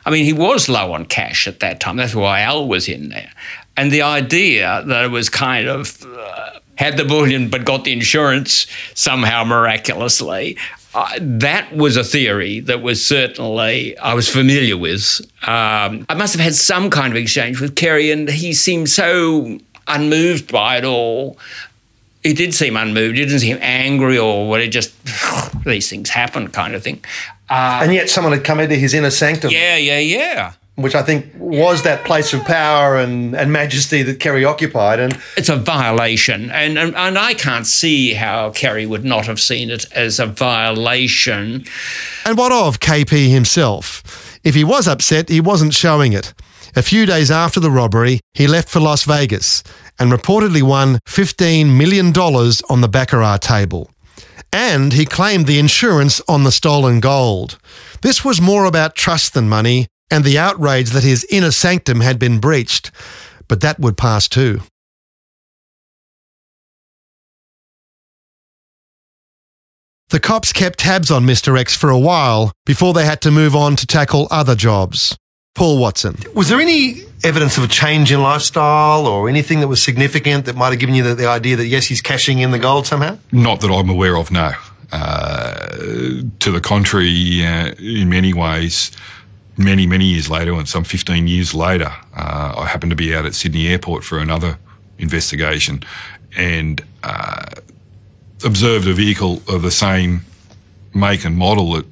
I 0.10 0.12
mean, 0.12 0.26
he 0.26 0.34
was 0.34 0.68
low 0.68 0.94
on 0.94 1.06
cash 1.06 1.48
at 1.48 1.60
that 1.60 1.80
time. 1.80 1.98
That's 1.98 2.16
why 2.16 2.42
Al 2.42 2.68
was 2.68 2.90
in 2.90 3.10
there. 3.10 3.32
And 3.78 3.92
the 3.92 4.02
idea 4.02 4.84
that 4.88 5.06
it 5.06 5.12
was 5.12 5.30
kind 5.30 5.68
of 5.68 6.04
uh, 6.04 6.60
had 6.80 6.98
the 6.98 7.06
bullion 7.06 7.48
but 7.48 7.64
got 7.64 7.84
the 7.84 7.94
insurance 7.94 8.66
somehow 8.96 9.44
miraculously. 9.44 10.58
Uh, 10.96 11.12
that 11.22 11.72
was 11.76 11.96
a 11.96 12.04
theory 12.04 12.60
that 12.62 12.82
was 12.82 13.06
certainly 13.06 13.96
I 14.00 14.16
was 14.16 14.28
familiar 14.28 14.78
with. 14.78 15.22
Um, 15.44 16.08
I 16.10 16.16
must 16.16 16.34
have 16.34 16.44
had 16.44 16.56
some 16.56 16.90
kind 16.90 17.14
of 17.14 17.18
exchange 17.18 17.62
with 17.62 17.76
Kerry, 17.76 18.10
and 18.10 18.28
he 18.28 18.52
seemed 18.54 18.90
so 18.90 19.60
unmoved 19.88 20.52
by 20.52 20.78
it 20.78 20.86
all. 20.86 21.38
He 22.24 22.34
did 22.34 22.56
seem 22.56 22.76
unmoved. 22.76 23.16
He 23.16 23.26
didn't 23.26 23.42
seem 23.42 23.60
angry 23.62 24.18
or 24.18 24.50
what. 24.50 24.60
It 24.60 24.70
just 24.70 24.92
these 25.66 25.88
things 25.88 26.10
happen, 26.10 26.48
kind 26.48 26.74
of 26.74 26.82
thing. 26.82 27.04
Uh, 27.50 27.80
And 27.84 27.94
yet 27.94 28.10
someone 28.10 28.34
had 28.34 28.44
come 28.44 28.60
into 28.60 28.76
his 28.76 28.94
inner 28.94 29.10
sanctum, 29.12 29.52
yeah, 29.52 29.76
yeah, 29.78 30.00
yeah. 30.00 30.52
which 30.76 30.96
I 30.96 31.02
think 31.02 31.26
was 31.38 31.82
that 31.84 32.06
place 32.06 32.32
of 32.34 32.46
power 32.46 32.98
and, 32.98 33.36
and 33.36 33.52
majesty 33.52 34.04
that 34.04 34.20
Kerry 34.20 34.46
occupied. 34.46 35.00
And 35.00 35.18
It's 35.36 35.50
a 35.50 35.56
violation, 35.56 36.52
and, 36.52 36.78
and 36.78 36.96
and 36.96 37.18
I 37.18 37.34
can't 37.34 37.66
see 37.68 38.14
how 38.14 38.52
Kerry 38.52 38.86
would 38.86 39.04
not 39.04 39.26
have 39.26 39.40
seen 39.40 39.70
it 39.72 39.86
as 39.94 40.20
a 40.20 40.26
violation. 40.26 41.66
And 42.26 42.38
what 42.38 42.52
of 42.52 42.80
KP 42.80 43.30
himself? 43.30 44.04
If 44.44 44.56
he 44.56 44.64
was 44.64 44.88
upset, 44.88 45.30
he 45.30 45.42
wasn't 45.42 45.74
showing 45.74 46.14
it. 46.14 46.34
A 46.76 46.82
few 46.82 47.06
days 47.06 47.32
after 47.32 47.60
the 47.60 47.72
robbery, 47.72 48.20
he 48.34 48.48
left 48.48 48.70
for 48.70 48.80
Las 48.80 49.04
Vegas 49.04 49.64
and 49.98 50.12
reportedly 50.12 50.62
won 50.62 51.00
$15 51.08 51.76
million 51.76 52.14
on 52.70 52.82
the 52.82 52.88
Baccarat 52.88 53.38
table. 53.42 53.90
And 54.52 54.94
he 54.94 55.06
claimed 55.06 55.46
the 55.46 55.60
insurance 55.60 56.22
on 56.28 56.44
the 56.44 56.52
stolen 56.52 57.00
gold. 57.00 57.58
This 58.02 58.26
was 58.26 58.42
more 58.42 58.66
about 58.66 58.96
trust 58.96 59.34
than 59.34 59.48
money 59.48 59.88
and 60.12 60.24
the 60.24 60.38
outrage 60.40 60.90
that 60.92 61.04
his 61.04 61.26
inner 61.30 61.52
sanctum 61.52 62.02
had 62.02 62.18
been 62.18 62.40
breached. 62.40 62.92
But 63.48 63.62
that 63.62 63.80
would 63.80 63.98
pass 63.98 64.28
too. 64.28 64.62
The 70.10 70.20
cops 70.20 70.52
kept 70.52 70.80
tabs 70.80 71.12
on 71.12 71.26
Mr. 71.26 71.58
X 71.60 71.76
for 71.76 71.92
a 71.92 72.00
while 72.00 72.52
before 72.66 72.94
they 72.94 73.06
had 73.06 73.22
to 73.22 73.32
move 73.32 73.56
on 73.56 73.76
to 73.76 73.86
tackle 73.86 74.28
other 74.32 74.56
jobs. 74.56 75.16
Paul 75.54 75.78
Watson. 75.78 76.16
Was 76.34 76.50
there 76.50 76.60
any 76.60 77.04
evidence 77.24 77.58
of 77.58 77.64
a 77.64 77.68
change 77.68 78.12
in 78.12 78.22
lifestyle 78.22 79.06
or 79.06 79.30
anything 79.30 79.60
that 79.60 79.68
was 79.68 79.84
significant 79.84 80.46
that 80.46 80.56
might 80.56 80.70
have 80.70 80.80
given 80.80 80.96
you 80.96 81.04
the, 81.04 81.16
the 81.16 81.28
idea 81.28 81.56
that 81.56 81.68
yes, 81.68 81.86
he's 81.86 82.02
cashing 82.02 82.40
in 82.40 82.52
the 82.52 82.60
gold 82.60 82.88
somehow? 82.88 83.18
Not 83.32 83.62
that 83.62 83.72
I'm 83.72 83.90
aware 83.90 84.18
of, 84.18 84.32
no. 84.32 84.52
Uh, 84.92 85.68
to 86.40 86.52
the 86.52 86.62
contrary, 86.62 87.46
uh, 87.46 87.74
in 87.78 88.10
many 88.10 88.34
ways, 88.34 88.92
many, 89.58 89.86
many 89.86 90.06
years 90.06 90.30
later, 90.30 90.54
and 90.54 90.68
some 90.68 90.84
15 90.84 91.28
years 91.28 91.54
later, 91.54 91.92
uh, 92.16 92.54
I 92.58 92.66
happened 92.66 92.92
to 92.92 92.96
be 92.96 93.14
out 93.14 93.26
at 93.26 93.36
Sydney 93.36 93.68
Airport 93.68 94.04
for 94.04 94.20
another 94.20 94.58
investigation 94.98 95.84
and 96.36 96.84
uh, 97.04 97.46
observed 98.44 98.88
a 98.88 98.94
vehicle 98.94 99.42
of 99.48 99.62
the 99.62 99.72
same 99.72 100.22
make 100.94 101.26
and 101.26 101.38
model 101.38 101.74
that 101.74 101.86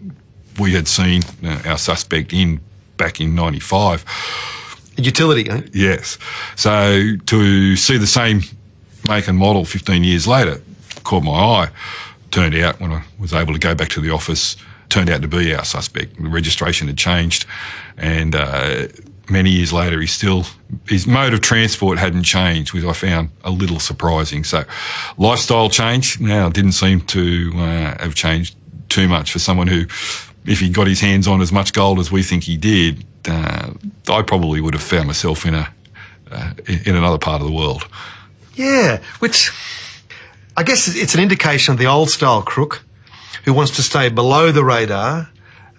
we 0.60 0.74
had 0.74 0.88
seen 0.88 1.22
uh, 1.44 1.62
our 1.66 1.78
suspect 1.78 2.34
in 2.34 2.60
back 2.98 3.22
in 3.22 3.36
95. 3.36 4.04
Utility, 4.98 5.50
eh? 5.50 5.62
Yes. 5.74 6.18
So 6.56 7.16
to 7.26 7.76
see 7.76 7.98
the 7.98 8.08
same 8.08 8.42
make 9.08 9.28
and 9.28 9.38
model 9.38 9.66
15 9.66 10.04
years 10.04 10.28
later 10.28 10.62
caught 11.04 11.24
my 11.24 11.32
eye. 11.32 11.70
Turned 12.32 12.56
out 12.56 12.80
when 12.80 12.92
I 12.92 13.04
was 13.18 13.34
able 13.34 13.54
to 13.54 13.60
go 13.60 13.74
back 13.74 13.90
to 13.90 14.02
the 14.02 14.10
office, 14.10 14.58
turned 14.90 15.10
out 15.10 15.22
to 15.22 15.28
be 15.28 15.56
our 15.56 15.64
suspect. 15.64 16.22
The 16.22 16.28
registration 16.28 16.88
had 16.88 16.98
changed, 16.98 17.46
and 17.98 18.36
uh, 18.36 18.88
many 19.30 19.50
years 19.50 19.72
later, 19.72 20.02
he 20.02 20.08
still 20.08 20.46
his 20.90 21.08
mode 21.08 21.34
of 21.34 21.40
transport 21.40 21.98
hadn't 21.98 22.24
changed, 22.24 22.74
which 22.74 22.84
I 22.84 22.92
found 22.92 23.30
a 23.46 23.50
little 23.50 23.80
surprising. 23.80 24.44
So, 24.44 24.66
lifestyle 25.18 25.70
change 25.70 26.20
now 26.20 26.50
didn't 26.50 26.74
seem 26.74 27.02
to 27.02 27.52
uh, 27.56 28.04
have 28.04 28.14
changed 28.14 28.56
too 28.90 29.08
much 29.08 29.32
for 29.32 29.40
someone 29.40 29.68
who, 29.68 29.86
if 30.46 30.60
he 30.60 30.70
got 30.70 30.88
his 30.88 31.00
hands 31.00 31.28
on 31.28 31.42
as 31.42 31.54
much 31.54 31.72
gold 31.72 31.98
as 32.00 32.12
we 32.12 32.24
think 32.24 32.44
he 32.44 32.58
did, 32.58 33.06
uh, 33.28 33.72
I 34.10 34.22
probably 34.22 34.62
would 34.62 34.74
have 34.74 34.84
found 34.84 35.08
myself 35.08 35.46
in 35.46 35.54
a 35.54 35.74
uh, 36.32 36.54
in 36.68 36.96
another 36.96 37.18
part 37.18 37.42
of 37.42 37.48
the 37.48 37.54
world. 37.54 37.88
Yeah, 38.56 39.00
which 39.20 39.52
I 40.56 40.64
guess 40.64 40.88
it's 40.88 41.14
an 41.14 41.22
indication 41.22 41.74
of 41.74 41.80
the 41.80 41.86
old 41.86 42.10
style 42.10 42.42
crook 42.42 42.84
who 43.46 43.54
wants 43.54 43.76
to 43.78 43.84
stay 43.84 44.10
below 44.10 44.52
the 44.52 44.64
radar, 44.64 45.30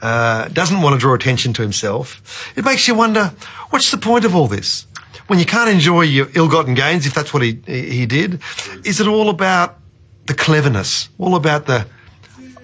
uh, 0.01 0.49
doesn't 0.49 0.81
want 0.81 0.95
to 0.95 0.99
draw 0.99 1.15
attention 1.15 1.53
to 1.55 1.63
himself. 1.63 2.53
It 2.57 2.65
makes 2.65 2.89
you 2.89 2.95
wonder, 2.95 3.35
what's 3.71 3.91
the 3.91 3.99
point 3.99 4.25
of 4.25 4.35
all 4.35 4.47
this? 4.47 4.87
When 5.27 5.39
you 5.39 5.45
can't 5.45 5.69
enjoy 5.69 6.03
your 6.03 6.29
ill-gotten 6.35 6.75
gains, 6.75 7.07
if 7.07 7.13
that's 7.13 7.35
what 7.35 7.43
he 7.43 7.61
he 7.67 8.07
did, 8.07 8.41
is 8.85 9.01
it 9.01 9.07
all 9.07 9.29
about 9.29 9.79
the 10.27 10.35
cleverness, 10.35 11.11
all 11.19 11.35
about 11.35 11.67
the 11.67 11.87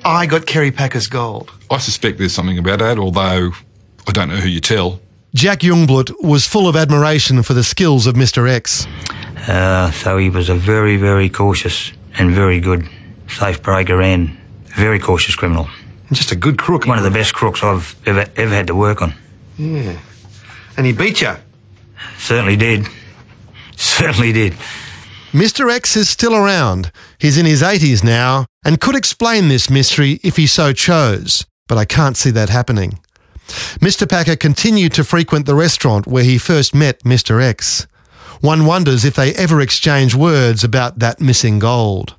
I 0.05 0.27
got 0.27 0.47
Kerry 0.47 0.71
Packer's 0.71 1.07
gold? 1.07 1.51
I 1.71 1.79
suspect 1.79 2.19
there's 2.19 2.33
something 2.33 2.59
about 2.59 2.79
that, 2.79 2.99
although 2.99 3.53
I 4.07 4.13
don't 4.13 4.29
know 4.29 4.37
who 4.37 4.49
you 4.49 4.61
tell. 4.61 5.01
Jack 5.35 5.61
Jungblut 5.61 6.13
was 6.23 6.47
full 6.47 6.69
of 6.69 6.77
admiration 6.77 7.43
for 7.43 7.55
the 7.55 7.65
skills 7.65 8.07
of 8.07 8.15
Mr. 8.15 8.49
X. 8.49 8.87
Uh, 9.49 9.91
so 9.91 10.17
he 10.17 10.31
was 10.31 10.49
a 10.49 10.55
very, 10.55 10.97
very 10.97 11.29
cautious 11.29 11.93
and 12.19 12.31
very 12.31 12.61
good 12.61 12.89
safe 13.29 13.63
breaker 13.63 14.01
and 14.01 14.37
very 14.77 14.99
cautious 14.99 15.35
criminal. 15.35 15.69
Just 16.13 16.31
a 16.31 16.37
good 16.37 16.59
crook. 16.59 16.87
One 16.87 16.99
of 16.99 17.05
the 17.05 17.11
best 17.11 17.35
crooks 17.35 17.63
I've 17.63 17.97
ever 18.07 18.27
ever 18.37 18.55
had 18.55 18.67
to 18.69 18.75
work 18.75 19.03
on. 19.03 19.15
Yeah. 19.59 19.99
And 20.77 20.87
he 20.87 20.93
beat 20.93 21.21
you. 21.21 21.35
Certainly 22.19 22.57
did. 22.57 22.87
Certainly 23.77 24.33
did. 24.33 24.55
Mr. 25.33 25.69
X 25.69 25.97
is 25.97 26.09
still 26.09 26.35
around. 26.35 26.93
He's 27.19 27.39
in 27.39 27.47
his 27.47 27.61
80s 27.61 28.05
now 28.05 28.47
and 28.65 28.81
could 28.81 28.95
explain 28.95 29.49
this 29.49 29.69
mystery 29.69 30.21
if 30.23 30.37
he 30.37 30.47
so 30.47 30.73
chose, 30.73 31.45
but 31.67 31.77
I 31.77 31.85
can't 31.85 32.17
see 32.17 32.31
that 32.31 32.51
happening. 32.51 33.01
Mr. 33.81 34.09
Packer 34.09 34.37
continued 34.37 34.93
to 34.95 35.05
frequent 35.05 35.47
the 35.47 35.55
restaurant 35.55 36.07
where 36.07 36.25
he 36.25 36.39
first 36.39 36.75
met 36.75 37.03
Mr. 37.03 37.43
X. 37.43 37.87
One 38.41 38.67
wonders 38.67 39.05
if 39.05 39.15
they 39.15 39.35
ever 39.35 39.61
exchanged 39.61 40.15
words 40.15 40.65
about 40.65 40.99
that 40.99 41.21
missing 41.21 41.59
gold. 41.59 42.17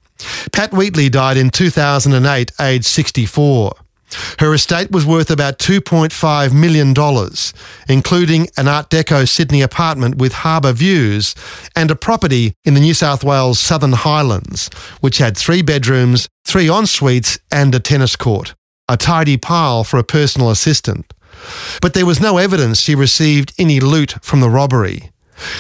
Pat 0.52 0.72
Wheatley 0.72 1.10
died 1.10 1.38
in 1.38 1.50
2008, 1.50 2.52
aged 2.60 2.86
64. 2.86 3.74
Her 4.40 4.54
estate 4.54 4.92
was 4.92 5.06
worth 5.06 5.32
about 5.32 5.60
$2.5 5.60 6.54
million, 6.54 6.94
including 7.90 8.48
an 8.58 8.68
Art 8.68 8.90
Deco 8.90 9.28
Sydney 9.28 9.62
apartment 9.62 10.18
with 10.18 10.34
harbour 10.34 10.72
views 10.72 11.36
and 11.76 11.92
a 11.92 11.96
property 11.96 12.54
in 12.64 12.76
the 12.76 12.80
New 12.80 12.94
South 12.94 13.24
Wales 13.24 13.60
Southern 13.60 13.94
Highlands, 13.94 14.70
which 15.02 15.18
had 15.18 15.38
three 15.38 15.62
bedrooms, 15.62 16.30
three 16.46 16.70
en-suites 16.70 17.40
and 17.52 17.74
a 17.74 17.80
tennis 17.80 18.16
court. 18.16 18.54
A 18.88 18.98
tidy 18.98 19.38
pile 19.38 19.84
for 19.84 19.98
a 19.98 20.04
personal 20.04 20.50
assistant. 20.50 21.14
But 21.82 21.94
there 21.94 22.06
was 22.06 22.22
no 22.22 22.38
evidence 22.38 22.82
she 22.82 22.96
received 22.96 23.54
any 23.58 23.80
loot 23.80 24.16
from 24.22 24.42
the 24.42 24.50
robbery. 24.50 25.12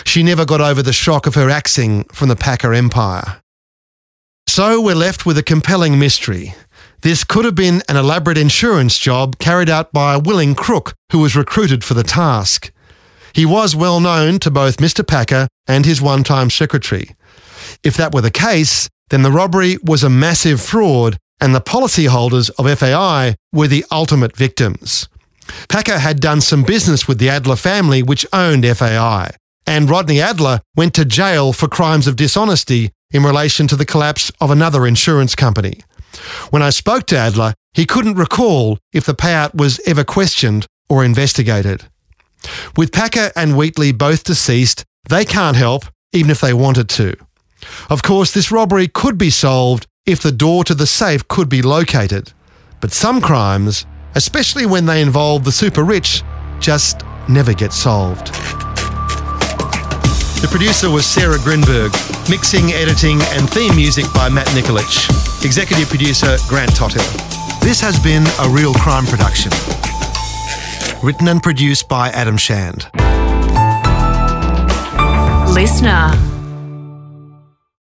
She 0.05 0.23
never 0.23 0.45
got 0.45 0.61
over 0.61 0.81
the 0.81 0.93
shock 0.93 1.27
of 1.27 1.35
her 1.35 1.49
axing 1.49 2.03
from 2.05 2.29
the 2.29 2.35
Packer 2.35 2.73
Empire. 2.73 3.41
So 4.47 4.79
we're 4.79 4.95
left 4.95 5.25
with 5.25 5.37
a 5.37 5.43
compelling 5.43 5.99
mystery. 5.99 6.53
This 7.01 7.23
could 7.23 7.45
have 7.45 7.55
been 7.55 7.81
an 7.89 7.97
elaborate 7.97 8.37
insurance 8.37 8.97
job 8.97 9.37
carried 9.37 9.69
out 9.69 9.91
by 9.91 10.13
a 10.13 10.19
willing 10.19 10.55
crook 10.55 10.93
who 11.11 11.19
was 11.19 11.35
recruited 11.35 11.83
for 11.83 11.93
the 11.93 12.03
task. 12.03 12.71
He 13.33 13.45
was 13.45 13.75
well 13.75 13.99
known 13.99 14.39
to 14.39 14.51
both 14.51 14.77
Mr. 14.77 15.05
Packer 15.05 15.47
and 15.67 15.85
his 15.85 16.01
one 16.01 16.23
time 16.23 16.49
secretary. 16.49 17.15
If 17.83 17.97
that 17.97 18.13
were 18.13 18.21
the 18.21 18.31
case, 18.31 18.87
then 19.09 19.23
the 19.23 19.31
robbery 19.31 19.77
was 19.83 20.03
a 20.03 20.09
massive 20.09 20.61
fraud 20.61 21.17
and 21.39 21.53
the 21.53 21.61
policyholders 21.61 22.49
of 22.57 22.79
FAI 22.79 23.35
were 23.51 23.67
the 23.67 23.85
ultimate 23.91 24.35
victims. 24.35 25.07
Packer 25.69 25.99
had 25.99 26.19
done 26.19 26.41
some 26.41 26.63
business 26.63 27.07
with 27.07 27.19
the 27.19 27.29
Adler 27.29 27.55
family, 27.55 28.01
which 28.01 28.25
owned 28.33 28.65
FAI, 28.65 29.31
and 29.67 29.89
Rodney 29.89 30.21
Adler 30.21 30.61
went 30.75 30.93
to 30.95 31.05
jail 31.05 31.53
for 31.53 31.67
crimes 31.67 32.07
of 32.07 32.15
dishonesty 32.15 32.91
in 33.11 33.23
relation 33.23 33.67
to 33.67 33.75
the 33.75 33.85
collapse 33.85 34.31
of 34.41 34.51
another 34.51 34.87
insurance 34.87 35.35
company. 35.35 35.81
When 36.49 36.61
I 36.61 36.69
spoke 36.69 37.05
to 37.07 37.17
Adler, 37.17 37.53
he 37.73 37.85
couldn't 37.85 38.15
recall 38.15 38.79
if 38.93 39.05
the 39.05 39.15
payout 39.15 39.53
was 39.53 39.79
ever 39.85 40.03
questioned 40.03 40.65
or 40.89 41.03
investigated. 41.03 41.83
With 42.77 42.91
Packer 42.91 43.31
and 43.35 43.57
Wheatley 43.57 43.91
both 43.91 44.23
deceased, 44.23 44.83
they 45.09 45.25
can't 45.25 45.57
help, 45.57 45.85
even 46.13 46.31
if 46.31 46.41
they 46.41 46.53
wanted 46.53 46.89
to. 46.89 47.15
Of 47.89 48.03
course, 48.03 48.31
this 48.31 48.51
robbery 48.51 48.87
could 48.87 49.17
be 49.17 49.29
solved 49.29 49.87
if 50.05 50.21
the 50.21 50.31
door 50.31 50.63
to 50.63 50.75
the 50.75 50.85
safe 50.85 51.27
could 51.27 51.49
be 51.49 51.63
located. 51.63 52.31
But 52.79 52.91
some 52.91 53.21
crimes, 53.21 53.87
especially 54.13 54.67
when 54.67 54.85
they 54.85 55.01
involve 55.01 55.43
the 55.43 55.51
super 55.51 55.83
rich, 55.83 56.21
just 56.59 57.01
never 57.27 57.53
get 57.53 57.73
solved. 57.73 58.27
The 60.41 60.47
producer 60.51 60.91
was 60.91 61.07
Sarah 61.07 61.39
Grinberg, 61.39 61.91
mixing, 62.29 62.71
editing, 62.73 63.19
and 63.33 63.49
theme 63.49 63.75
music 63.75 64.05
by 64.13 64.29
Matt 64.29 64.45
Nikolic. 64.47 65.43
Executive 65.43 65.89
producer 65.89 66.37
Grant 66.47 66.75
Tothill. 66.75 67.01
This 67.61 67.81
has 67.81 67.99
been 67.99 68.23
a 68.41 68.49
real 68.49 68.75
crime 68.75 69.05
production. 69.07 69.51
Written 71.01 71.27
and 71.29 71.41
produced 71.41 71.89
by 71.89 72.09
Adam 72.09 72.37
Shand. 72.37 72.87
LiSTNR. 75.55 76.44